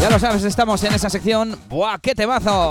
Ya 0.00 0.10
lo 0.10 0.20
sabes, 0.20 0.44
estamos 0.44 0.84
en 0.84 0.94
esa 0.94 1.10
sección. 1.10 1.58
¡Buah, 1.68 1.98
qué 1.98 2.14
temazo! 2.14 2.68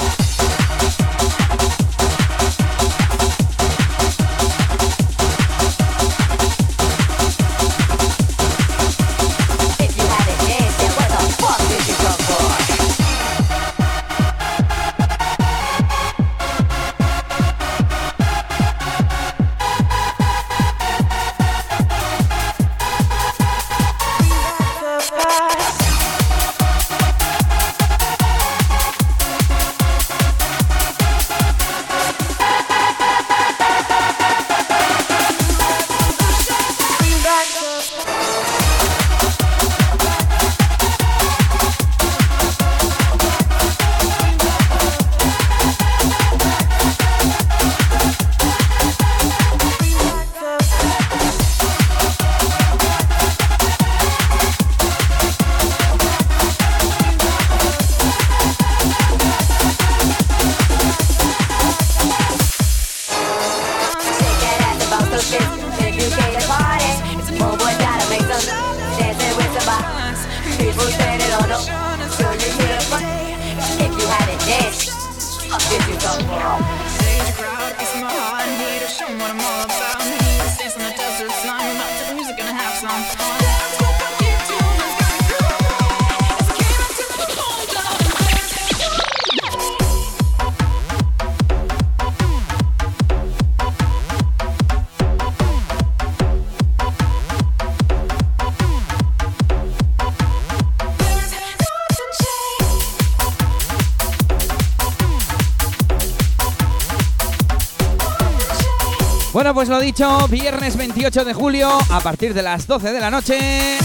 Viernes 110.29 110.77
28 110.77 111.25
de 111.25 111.33
julio, 111.33 111.69
a 111.89 111.99
partir 111.99 112.33
de 112.33 112.41
las 112.41 112.65
12 112.65 112.93
de 112.93 112.99
la 112.99 113.11
noche. 113.11 113.77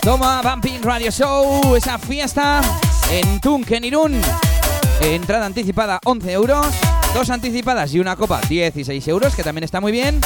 Toma 0.00 0.40
Bumping 0.42 0.80
Radio 0.80 1.10
Show, 1.10 1.74
esa 1.74 1.98
fiesta 1.98 2.60
en 3.10 3.40
Tunken 3.40 3.84
Irún. 3.84 4.20
Entrada 5.00 5.46
anticipada 5.46 5.98
11 6.04 6.32
euros, 6.32 6.66
dos 7.14 7.30
anticipadas 7.30 7.92
y 7.94 7.98
una 7.98 8.14
copa 8.14 8.40
16 8.48 9.08
euros, 9.08 9.34
que 9.34 9.42
también 9.42 9.64
está 9.64 9.80
muy 9.80 9.90
bien. 9.90 10.20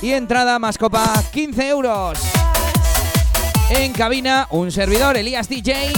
Y 0.00 0.12
entrada 0.12 0.60
más 0.60 0.78
copa 0.78 1.24
15 1.32 1.68
euros. 1.68 2.20
En 3.70 3.92
cabina, 3.94 4.46
un 4.50 4.70
servidor, 4.70 5.16
Elías 5.16 5.48
DJ. 5.48 5.92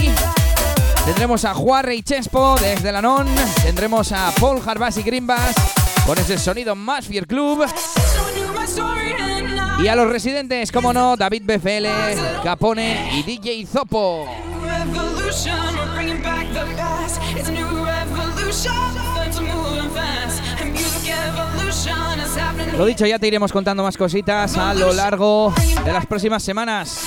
Tendremos 1.05 1.45
a 1.45 1.53
Juarre 1.53 1.97
y 1.97 2.03
Chespo 2.03 2.57
desde 2.59 2.93
la 2.93 3.03
NON. 3.03 3.26
Tendremos 3.62 4.11
a 4.12 4.32
Paul 4.41 4.62
Harbas 4.66 4.97
y 4.97 5.03
Greenbass 5.03 5.55
con 6.09 6.16
ese 6.16 6.38
sonido 6.38 6.74
más 6.74 7.06
Fier 7.06 7.26
Club. 7.26 7.66
Y 9.82 9.88
a 9.88 9.94
los 9.94 10.09
residentes, 10.09 10.72
como 10.72 10.90
no, 10.94 11.18
David 11.18 11.42
BFL, 11.44 12.42
Capone 12.42 13.11
y 13.12 13.22
DJ 13.24 13.66
Zopo. 13.66 14.26
Lo 22.78 22.86
dicho, 22.86 23.04
ya 23.04 23.18
te 23.18 23.26
iremos 23.26 23.52
contando 23.52 23.82
más 23.82 23.98
cositas 23.98 24.56
a 24.56 24.72
lo 24.72 24.94
largo 24.94 25.52
de 25.84 25.92
las 25.92 26.06
próximas 26.06 26.42
semanas. 26.42 27.06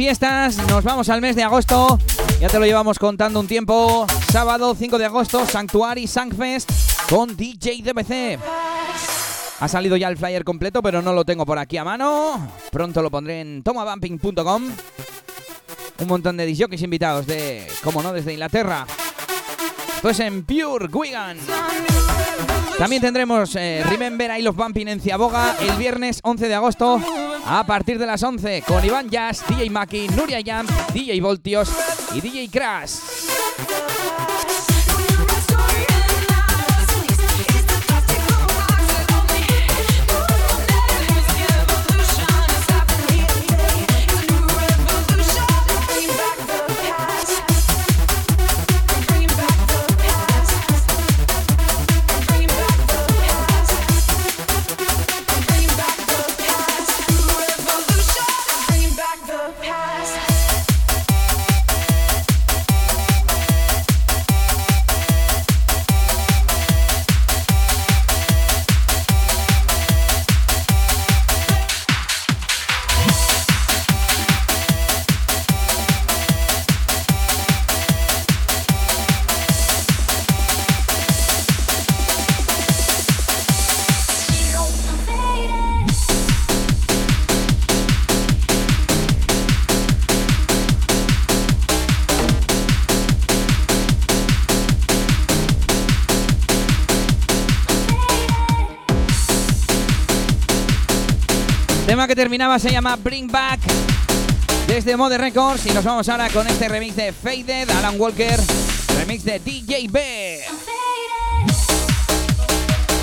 Fiestas, 0.00 0.56
nos 0.66 0.82
vamos 0.82 1.10
al 1.10 1.20
mes 1.20 1.36
de 1.36 1.42
agosto. 1.42 1.98
Ya 2.40 2.48
te 2.48 2.58
lo 2.58 2.64
llevamos 2.64 2.98
contando 2.98 3.38
un 3.38 3.46
tiempo. 3.46 4.06
Sábado 4.32 4.74
5 4.74 4.96
de 4.96 5.04
agosto, 5.04 5.44
Sanctuary 5.44 6.06
Sangfest 6.06 6.70
con 7.10 7.36
DJ 7.36 7.82
DBC. 7.82 8.40
Ha 9.60 9.68
salido 9.68 9.98
ya 9.98 10.08
el 10.08 10.16
flyer 10.16 10.42
completo, 10.42 10.80
pero 10.80 11.02
no 11.02 11.12
lo 11.12 11.26
tengo 11.26 11.44
por 11.44 11.58
aquí 11.58 11.76
a 11.76 11.84
mano. 11.84 12.50
Pronto 12.72 13.02
lo 13.02 13.10
pondré 13.10 13.42
en 13.42 13.62
tomabumping.com. 13.62 14.62
Un 15.98 16.08
montón 16.08 16.38
de 16.38 16.46
disjockeys 16.46 16.80
invitados 16.80 17.26
de, 17.26 17.66
como 17.84 18.02
no, 18.02 18.14
desde 18.14 18.32
Inglaterra. 18.32 18.86
Pues 20.00 20.18
en 20.20 20.44
Pure 20.44 20.86
Wigan. 20.90 21.36
También 22.80 23.02
tendremos 23.02 23.54
eh, 23.56 23.84
Remember 23.90 24.30
I 24.38 24.40
Love 24.40 24.56
Bumping 24.56 24.88
en 24.88 25.00
Ciaboga 25.02 25.54
el 25.60 25.72
viernes 25.72 26.20
11 26.22 26.48
de 26.48 26.54
agosto 26.54 26.98
a 27.44 27.66
partir 27.66 27.98
de 27.98 28.06
las 28.06 28.22
11 28.22 28.62
con 28.66 28.82
Iván 28.82 29.10
Jazz, 29.10 29.44
DJ 29.46 29.68
Maki, 29.68 30.08
Nuria 30.08 30.38
Jump, 30.38 30.70
DJ 30.94 31.20
Voltios 31.20 31.70
y 32.14 32.22
DJ 32.22 32.48
Crash. 32.48 32.92
Que 102.10 102.16
terminaba 102.16 102.58
se 102.58 102.72
llama 102.72 102.96
Bring 102.96 103.28
Back 103.28 103.60
desde 104.66 104.96
Mode 104.96 105.16
Records 105.16 105.64
y 105.66 105.70
nos 105.70 105.84
vamos 105.84 106.08
ahora 106.08 106.28
con 106.30 106.44
este 106.48 106.68
remix 106.68 106.96
de 106.96 107.12
Faded, 107.12 107.70
Alan 107.70 108.00
Walker, 108.00 108.36
remix 108.98 109.22
de 109.22 109.38
DJ 109.38 109.86
B. 109.88 110.40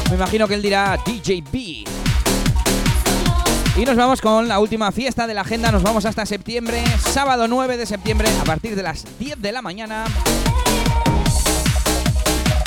Me 0.09 0.15
imagino 0.17 0.45
que 0.45 0.55
él 0.55 0.61
dirá 0.61 0.99
DJ 1.05 1.41
B. 1.49 1.85
Y 3.77 3.85
nos 3.85 3.95
vamos 3.95 4.19
con 4.19 4.49
la 4.49 4.59
última 4.59 4.91
fiesta 4.91 5.25
de 5.25 5.33
la 5.33 5.39
agenda, 5.39 5.71
nos 5.71 5.83
vamos 5.83 6.03
hasta 6.03 6.25
septiembre, 6.25 6.83
sábado 6.99 7.47
9 7.47 7.77
de 7.77 7.85
septiembre, 7.85 8.27
a 8.41 8.43
partir 8.43 8.75
de 8.75 8.83
las 8.83 9.05
10 9.19 9.41
de 9.41 9.51
la 9.53 9.61
mañana. 9.61 10.03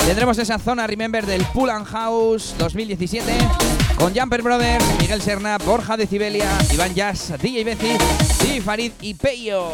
Tendremos 0.07 0.39
esa 0.39 0.57
zona 0.57 0.87
Remember 0.87 1.23
del 1.23 1.45
Pool 1.53 1.69
and 1.69 1.85
House 1.85 2.55
2017 2.57 3.31
con 4.01 4.15
Jumper 4.15 4.41
Brothers, 4.41 4.83
Miguel 4.99 5.21
Serna, 5.21 5.59
Borja 5.59 5.95
de 5.95 6.07
Cibelia, 6.07 6.49
Iván 6.73 6.95
Jazz, 6.95 7.33
DJ 7.39 7.63
Bezi, 7.63 7.97
DJ 8.41 8.61
Farid 8.61 8.91
y 8.99 9.13
Peyo. 9.13 9.73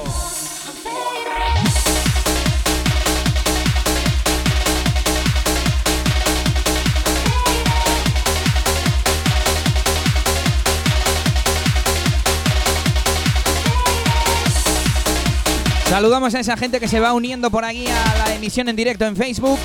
Saludamos 15.90 16.36
a 16.36 16.42
esa 16.42 16.58
gente 16.58 16.82
que 16.82 16.90
se 16.90 17.00
va 17.00 17.14
uniendo 17.14 17.50
por 17.50 17.64
aquí 17.64 17.88
a 17.88 18.18
la 18.18 18.36
emisión 18.36 18.68
en 18.68 18.76
directo 18.76 19.06
en 19.06 19.16
Facebook. 19.16 19.58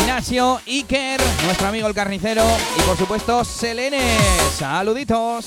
Ignacio, 0.00 0.60
Iker, 0.66 1.20
nuestro 1.44 1.68
amigo 1.68 1.86
el 1.86 1.94
carnicero 1.94 2.44
y 2.78 2.82
por 2.82 2.96
supuesto 2.96 3.44
Selene. 3.44 4.18
Saluditos. 4.56 5.46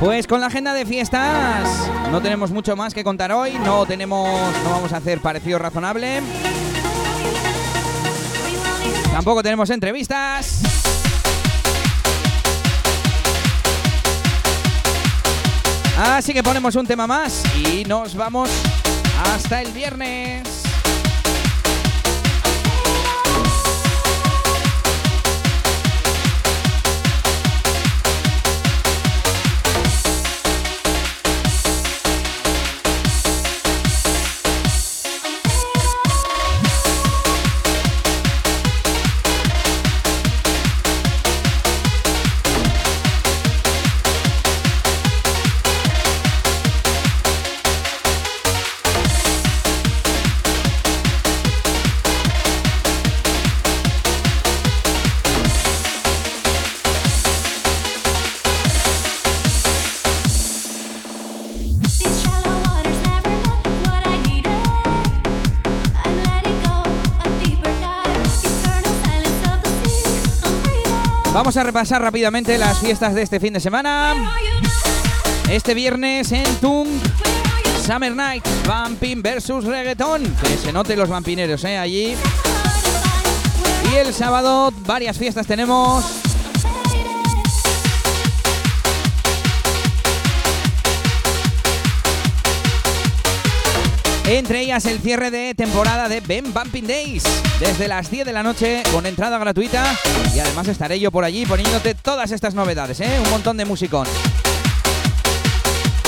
Pues 0.00 0.26
con 0.26 0.40
la 0.40 0.48
agenda 0.48 0.74
de 0.74 0.84
fiestas 0.84 1.90
no 2.10 2.20
tenemos 2.20 2.50
mucho 2.50 2.76
más 2.76 2.92
que 2.92 3.02
contar 3.02 3.32
hoy. 3.32 3.54
No 3.64 3.86
tenemos, 3.86 4.28
no 4.62 4.70
vamos 4.70 4.92
a 4.92 4.98
hacer 4.98 5.20
parecido 5.20 5.58
razonable. 5.58 6.20
Tampoco 9.10 9.42
tenemos 9.42 9.70
entrevistas. 9.70 10.60
Así 15.98 16.34
que 16.34 16.42
ponemos 16.42 16.76
un 16.76 16.86
tema 16.86 17.06
más 17.06 17.42
y 17.56 17.84
nos 17.84 18.14
vamos 18.14 18.50
hasta 19.32 19.62
el 19.62 19.72
viernes. 19.72 20.55
Vamos 71.36 71.54
a 71.58 71.62
repasar 71.62 72.00
rápidamente 72.00 72.56
las 72.56 72.78
fiestas 72.78 73.14
de 73.14 73.20
este 73.20 73.38
fin 73.38 73.52
de 73.52 73.60
semana. 73.60 74.14
Este 75.50 75.74
viernes 75.74 76.32
en 76.32 76.46
Tung, 76.62 76.88
Summer 77.86 78.16
Night, 78.16 78.42
Vampin 78.66 79.20
versus 79.20 79.66
Reggaeton. 79.66 80.22
Que 80.22 80.56
se 80.56 80.72
noten 80.72 80.98
los 80.98 81.10
vampineros, 81.10 81.62
¿eh? 81.64 81.76
Allí. 81.76 82.16
Y 83.92 83.96
el 83.96 84.14
sábado, 84.14 84.72
varias 84.86 85.18
fiestas 85.18 85.46
tenemos. 85.46 86.25
Entre 94.28 94.60
ellas 94.60 94.84
el 94.86 94.98
cierre 94.98 95.30
de 95.30 95.54
temporada 95.54 96.08
de 96.08 96.20
Ben 96.20 96.52
Bumping 96.52 96.84
Days. 96.86 97.22
Desde 97.60 97.86
las 97.86 98.10
10 98.10 98.26
de 98.26 98.32
la 98.32 98.42
noche 98.42 98.82
con 98.90 99.06
entrada 99.06 99.38
gratuita. 99.38 99.84
Y 100.34 100.40
además 100.40 100.66
estaré 100.66 100.98
yo 100.98 101.12
por 101.12 101.22
allí 101.22 101.46
poniéndote 101.46 101.94
todas 101.94 102.32
estas 102.32 102.52
novedades, 102.52 102.98
¿eh? 103.00 103.20
Un 103.24 103.30
montón 103.30 103.56
de 103.56 103.64
musicón. 103.64 104.08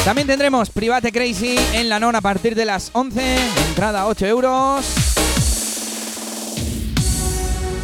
También 0.04 0.26
tendremos 0.26 0.68
Private 0.70 1.12
Crazy 1.12 1.56
en 1.74 1.88
la 1.88 2.00
NON 2.00 2.16
a 2.16 2.20
partir 2.20 2.56
de 2.56 2.64
las 2.64 2.90
11. 2.92 3.36
Entrada 3.68 4.08
8 4.08 4.26
euros. 4.26 4.84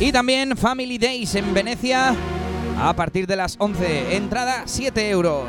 Y 0.01 0.11
también 0.11 0.57
Family 0.57 0.99
Days 0.99 1.37
en 1.37 1.55
Venecia 1.55 2.17
a 2.81 2.93
partir 2.97 3.29
de 3.29 3.37
las 3.37 3.55
11. 3.59 4.17
Entrada 4.17 4.65
7 4.67 5.11
euros. 5.11 5.47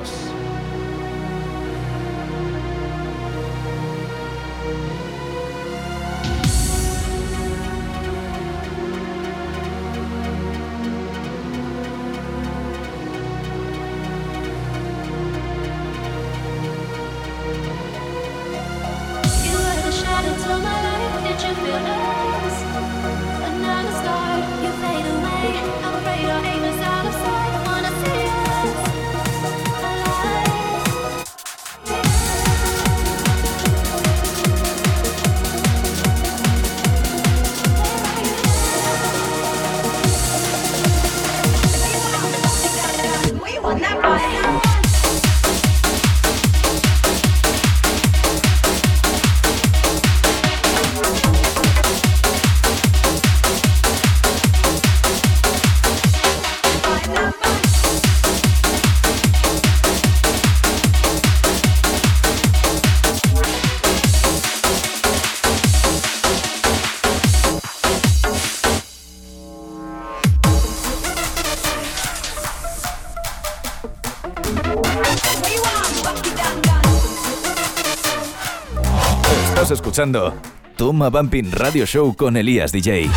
Escuchando 79.95 80.33
Toma 80.75 81.09
Bumping 81.09 81.53
Radio 81.53 81.85
Show 81.85 82.13
con 82.17 82.35
Elías 82.35 82.73
DJ. 82.73 83.09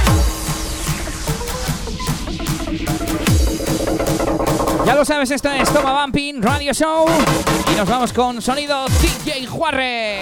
Ya 4.87 4.95
lo 4.95 5.05
sabes, 5.05 5.33
esto 5.33 5.51
es 5.51 5.69
Toma 5.73 6.03
Bumping 6.03 6.41
Radio 6.41 6.73
Show. 6.73 7.07
Y 7.73 7.77
nos 7.77 7.89
vamos 7.89 8.13
con 8.13 8.41
sonido 8.41 8.87
DJ 9.01 9.47
Juarre. 9.47 10.21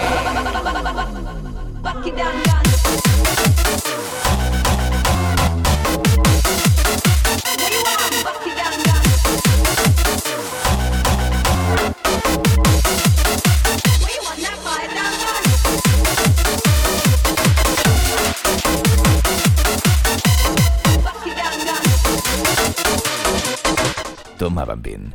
Toma 24.67 24.75
Bumping 24.75 25.13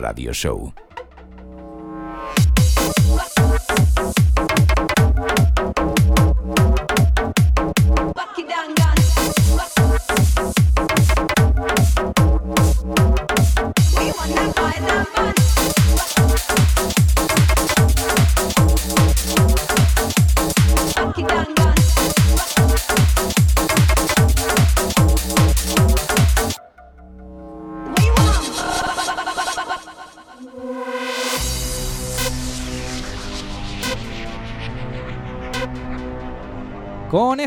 Radio 0.00 0.32
Show. 0.32 0.87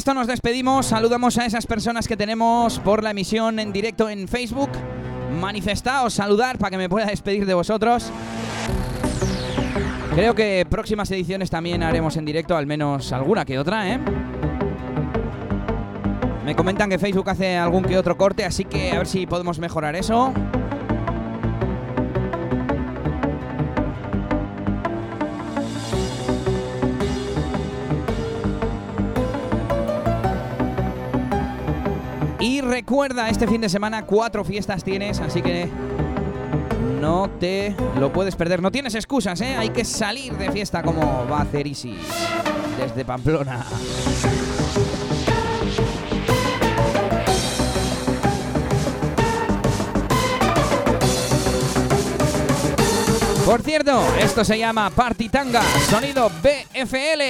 Esto 0.02 0.16
nos 0.16 0.26
despedimos. 0.26 0.88
Saludamos 0.88 1.38
a 1.38 1.46
esas 1.46 1.68
personas 1.68 2.08
que 2.08 2.18
tenemos 2.18 2.80
por 2.80 3.04
la 3.04 3.12
emisión 3.12 3.60
en 3.60 3.72
directo 3.72 4.10
en 4.10 4.28
Facebook. 4.28 4.72
Manifestaos, 5.40 6.16
saludar 6.16 6.58
para 6.58 6.72
que 6.72 6.78
me 6.78 6.90
pueda 6.90 7.06
despedir 7.06 7.46
de 7.46 7.54
vosotros. 7.54 8.12
Creo 10.16 10.34
que 10.34 10.66
próximas 10.68 11.12
ediciones 11.12 11.52
también 11.52 11.84
haremos 11.84 12.18
en 12.18 12.26
directo, 12.26 12.58
al 12.58 12.66
menos 12.66 13.14
alguna 13.14 13.46
que 13.46 13.60
otra, 13.60 13.94
¿eh? 13.94 14.00
Me 16.46 16.56
comentan 16.56 16.90
que 16.90 16.98
Facebook 16.98 17.30
hace 17.30 17.56
algún 17.56 17.84
que 17.84 17.96
otro 17.96 18.18
corte, 18.18 18.44
así 18.44 18.66
que 18.66 18.94
a 18.94 18.98
ver 18.98 19.08
si 19.08 19.28
podemos 19.28 19.60
mejorar 19.60 19.96
eso. 19.96 20.34
Y 32.42 32.60
recuerda, 32.62 33.30
este 33.30 33.48
fin 33.48 33.62
de 33.62 33.70
semana 33.70 34.04
cuatro 34.04 34.44
fiestas 34.44 34.84
tienes, 34.84 35.20
así 35.20 35.44
que 35.44 35.70
no 37.00 37.30
te 37.40 37.76
lo 38.00 38.12
puedes 38.12 38.36
perder. 38.36 38.64
No 38.64 38.72
tienes 38.72 38.96
excusas, 38.96 39.40
¿eh? 39.42 39.56
Hay 39.56 39.70
que 39.70 39.86
salir 39.86 40.36
de 40.38 40.52
fiesta 40.52 40.82
como 40.82 41.28
va 41.30 41.38
a 41.38 41.42
hacer 41.44 41.68
Isis 41.68 42.00
desde 42.80 43.06
Pamplona. 43.06 43.64
Por 53.46 53.62
cierto, 53.62 54.02
esto 54.20 54.44
se 54.46 54.58
llama 54.58 54.90
Party 54.90 55.30
Tanga, 55.30 55.62
sonido 55.90 56.32
BFL. 56.42 57.22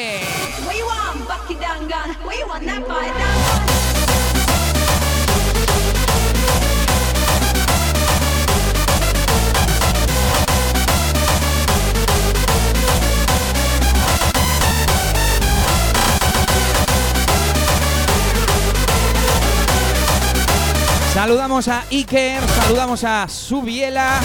Saludamos 21.13 21.67
a 21.67 21.83
Iker, 21.91 22.41
saludamos 22.47 23.03
a 23.03 23.27
Subiela. 23.27 24.21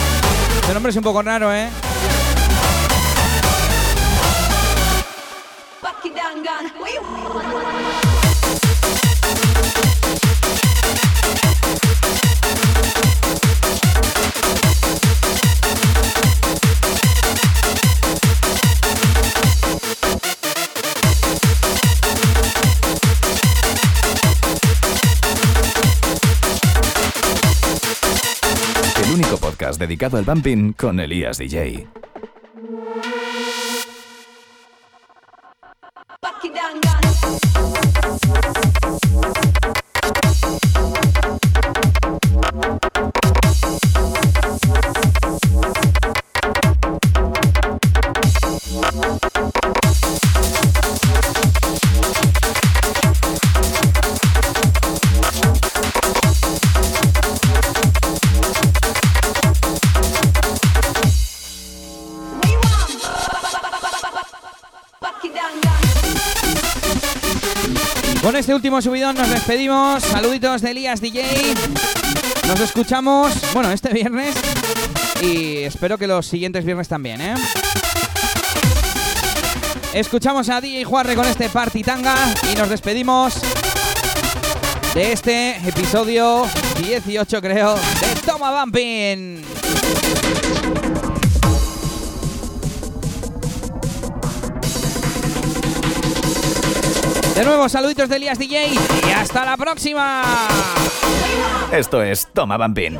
El 0.68 0.74
nombre 0.74 0.90
es 0.90 0.96
un 0.96 1.02
poco 1.02 1.20
raro, 1.20 1.52
¿eh? 1.52 1.68
Dedicado 29.78 30.18
al 30.18 30.24
bumping 30.24 30.72
con 30.72 31.00
Elías 31.00 31.38
DJ. 31.38 31.95
Último 68.66 68.82
subidón 68.82 69.14
nos 69.14 69.30
despedimos. 69.30 70.02
Saluditos 70.02 70.60
de 70.60 70.72
Elías 70.72 71.00
DJ. 71.00 71.22
Nos 72.48 72.58
escuchamos, 72.58 73.32
bueno, 73.54 73.70
este 73.70 73.92
viernes. 73.92 74.34
Y 75.22 75.58
espero 75.58 75.96
que 75.96 76.08
los 76.08 76.26
siguientes 76.26 76.64
viernes 76.64 76.88
también, 76.88 77.20
¿eh? 77.20 77.34
Escuchamos 79.92 80.48
a 80.48 80.60
DJ 80.60 80.82
Juarre 80.82 81.14
con 81.14 81.26
este 81.26 81.48
Party 81.48 81.84
Tanga 81.84 82.16
y 82.52 82.56
nos 82.56 82.68
despedimos 82.68 83.34
de 84.94 85.12
este 85.12 85.58
episodio 85.58 86.44
18, 86.82 87.40
creo, 87.40 87.76
de 87.76 88.20
Toma 88.26 88.64
Bumping. 88.64 89.44
De 97.36 97.44
nuevo, 97.44 97.68
saluditos 97.68 98.08
de 98.08 98.16
Elías 98.16 98.38
DJ 98.38 98.68
y 99.06 99.10
hasta 99.10 99.44
la 99.44 99.58
próxima. 99.58 100.22
Esto 101.70 102.02
es 102.02 102.26
Toma 102.32 102.56
Bumping. 102.56 102.98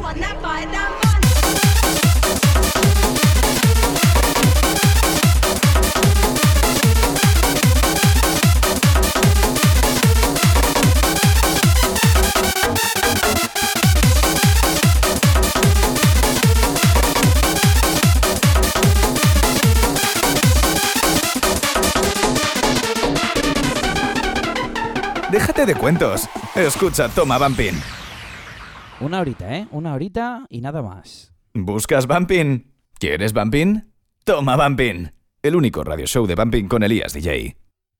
Déjate 25.37 25.67
de 25.67 25.75
cuentos. 25.75 26.27
Escucha 26.55 27.11
Toma 27.11 27.37
Bumping. 27.37 27.75
Una 29.01 29.21
horita, 29.21 29.55
¿eh? 29.55 29.67
Una 29.71 29.93
horita 29.93 30.47
y 30.49 30.63
nada 30.63 30.81
más. 30.81 31.31
¿Buscas 31.53 32.07
Bumping? 32.07 32.73
¿Quieres 32.99 33.35
Bumping? 33.35 33.83
Toma 34.25 34.57
Bumping. 34.57 35.11
El 35.43 35.57
único 35.57 35.85
radio 35.85 36.07
show 36.07 36.27
de 36.27 36.37
Bumping 36.37 36.69
con 36.69 36.83
Elías 36.83 37.13
DJ. 37.13 37.55